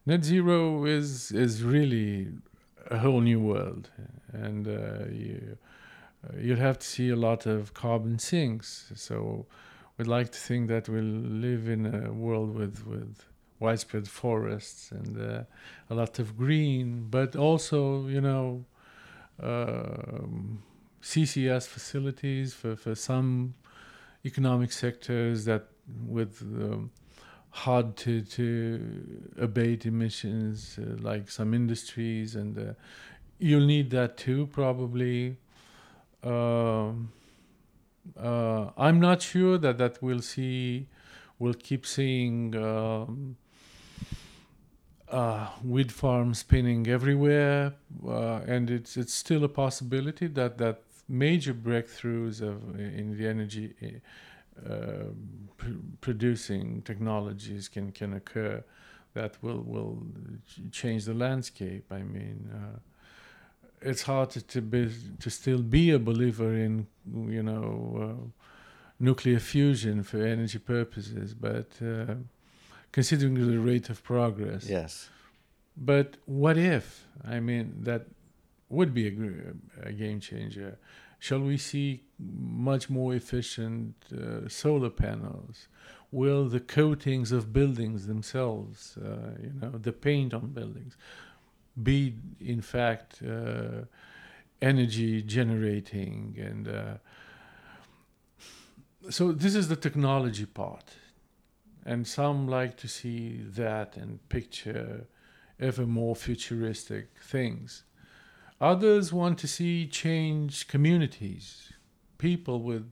[0.06, 2.30] net zero is is really
[2.90, 3.90] a whole new world,
[4.32, 5.58] and uh, you
[6.26, 8.92] uh, you'll have to see a lot of carbon sinks.
[8.96, 9.46] So
[9.98, 13.26] we'd like to think that we'll live in a world with with
[13.60, 15.44] widespread forests and uh,
[15.90, 18.66] a lot of green, but also you know
[19.42, 20.64] um,
[21.02, 23.54] CCS facilities for for some
[24.26, 25.68] economic sectors that
[26.08, 26.92] with um,
[27.50, 32.74] hard to to abate emissions uh, like some industries and uh,
[33.38, 35.38] you'll need that too probably.
[36.24, 37.12] Um,
[38.20, 40.88] Uh, I'm not sure that that we'll see,
[41.40, 43.38] we'll keep seeing um,
[45.10, 47.74] uh, wind farms spinning everywhere,
[48.06, 53.74] uh, and it's it's still a possibility that that major breakthroughs of in the energy
[54.70, 55.06] uh,
[55.58, 58.64] pr- producing technologies can can occur
[59.14, 60.04] that will will
[60.72, 61.86] change the landscape.
[61.92, 62.80] I mean, uh,
[63.90, 66.88] it's hard to to, be, to still be a believer in
[67.38, 67.68] you know
[68.04, 68.24] uh,
[69.00, 72.16] nuclear fusion for energy purposes, but uh,
[72.92, 75.10] considering the rate of progress, Yes.
[75.76, 76.86] but what if?
[77.26, 78.06] I mean, that
[78.70, 80.78] would be a, a game changer.
[81.20, 85.68] Shall we see much more efficient uh, solar panels?
[86.12, 90.96] Will the coatings of buildings themselves, uh, you know, the paint on buildings,
[91.82, 93.86] be in fact uh,
[94.62, 96.38] energy generating?
[96.40, 96.94] And uh,
[99.10, 100.96] so this is the technology part.
[101.86, 105.08] And some like to see that and picture
[105.60, 107.84] ever more futuristic things.
[108.62, 111.74] Others want to see change communities,
[112.18, 112.90] people with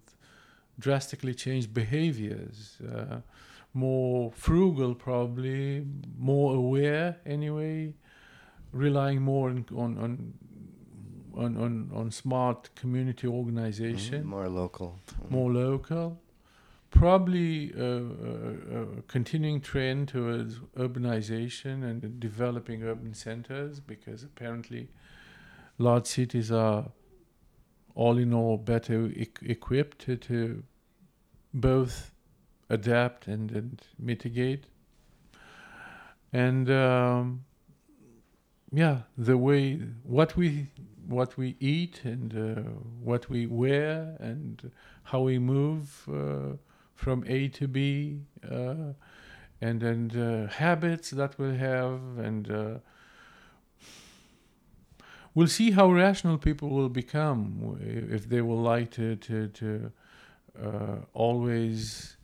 [0.78, 3.22] drastically changed behaviors, uh,
[3.74, 5.86] more frugal, probably,
[6.18, 7.94] more aware anyway,
[8.72, 10.34] relying more on, on, on
[11.34, 14.99] on, on, on smart community organization, Mhm, More local.
[15.30, 16.19] more local.
[16.89, 24.89] Probably a, a, a continuing trend towards urbanization and developing urban centers because apparently
[25.78, 26.91] large cities are
[27.95, 30.63] all in all better e- equipped to, to
[31.53, 32.11] both
[32.69, 34.65] adapt and, and mitigate.
[36.34, 37.45] And um,
[38.72, 40.67] yeah, the way what we
[41.07, 42.61] what we eat and uh,
[43.03, 44.72] what we wear and
[45.03, 46.55] how we move uh,
[46.95, 48.93] from A to B, uh,
[49.59, 52.80] and and uh, habits that we'll have, and uh,
[55.36, 59.91] we'll see how rational people will become if they will like to to to
[60.63, 62.15] uh, always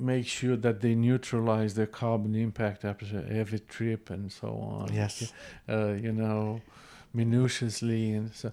[0.00, 5.32] make sure that they neutralize their carbon impact after every trip and so on Yes.
[5.68, 6.60] uh, you know,
[7.14, 8.52] minutiously and so.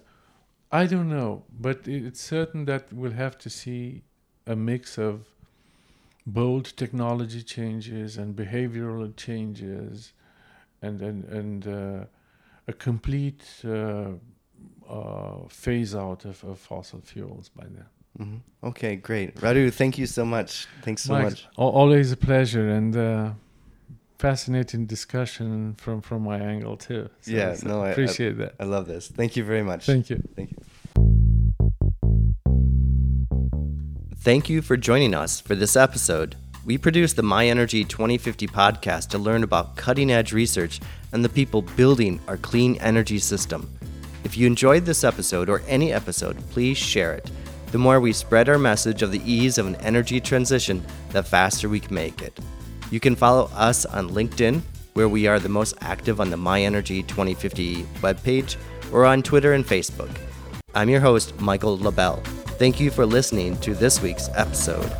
[0.70, 4.02] I don't know, but it's certain that we'll have to see
[4.46, 5.24] a mix of
[6.26, 10.12] bold technology changes and behavioral changes,
[10.82, 12.04] and and and uh,
[12.66, 14.10] a complete uh,
[14.88, 17.86] uh, phase out of, of fossil fuels by then.
[18.20, 18.40] Mhm.
[18.64, 19.36] Okay, great.
[19.36, 20.66] Radu, thank you so much.
[20.82, 21.46] Thanks so Mike, much.
[21.56, 23.30] always a pleasure and uh,
[24.18, 27.08] fascinating discussion from from my angle too.
[27.20, 28.54] So- Yeah, so no, I- I- appreciate that.
[28.58, 29.06] I love this.
[29.08, 29.86] Thank you very much.
[29.86, 30.20] Thank you.
[30.34, 30.58] Thank you.
[34.20, 36.34] Thank you for joining us for this episode.
[36.66, 40.80] We produce the My Energy 2050 podcast to learn about cutting edge research
[41.12, 43.70] and the people building our clean energy system.
[44.24, 47.30] If you enjoyed this episode or any episode, please share it.
[47.70, 51.68] The more we spread our message of the ease of an energy transition, the faster
[51.68, 52.38] we can make it.
[52.90, 54.62] You can follow us on LinkedIn,
[54.94, 58.56] where we are the most active on the My Energy 2050 webpage,
[58.90, 60.10] or on Twitter and Facebook.
[60.74, 62.22] I'm your host, Michael LaBelle.
[62.56, 64.90] Thank you for listening to this week's episode.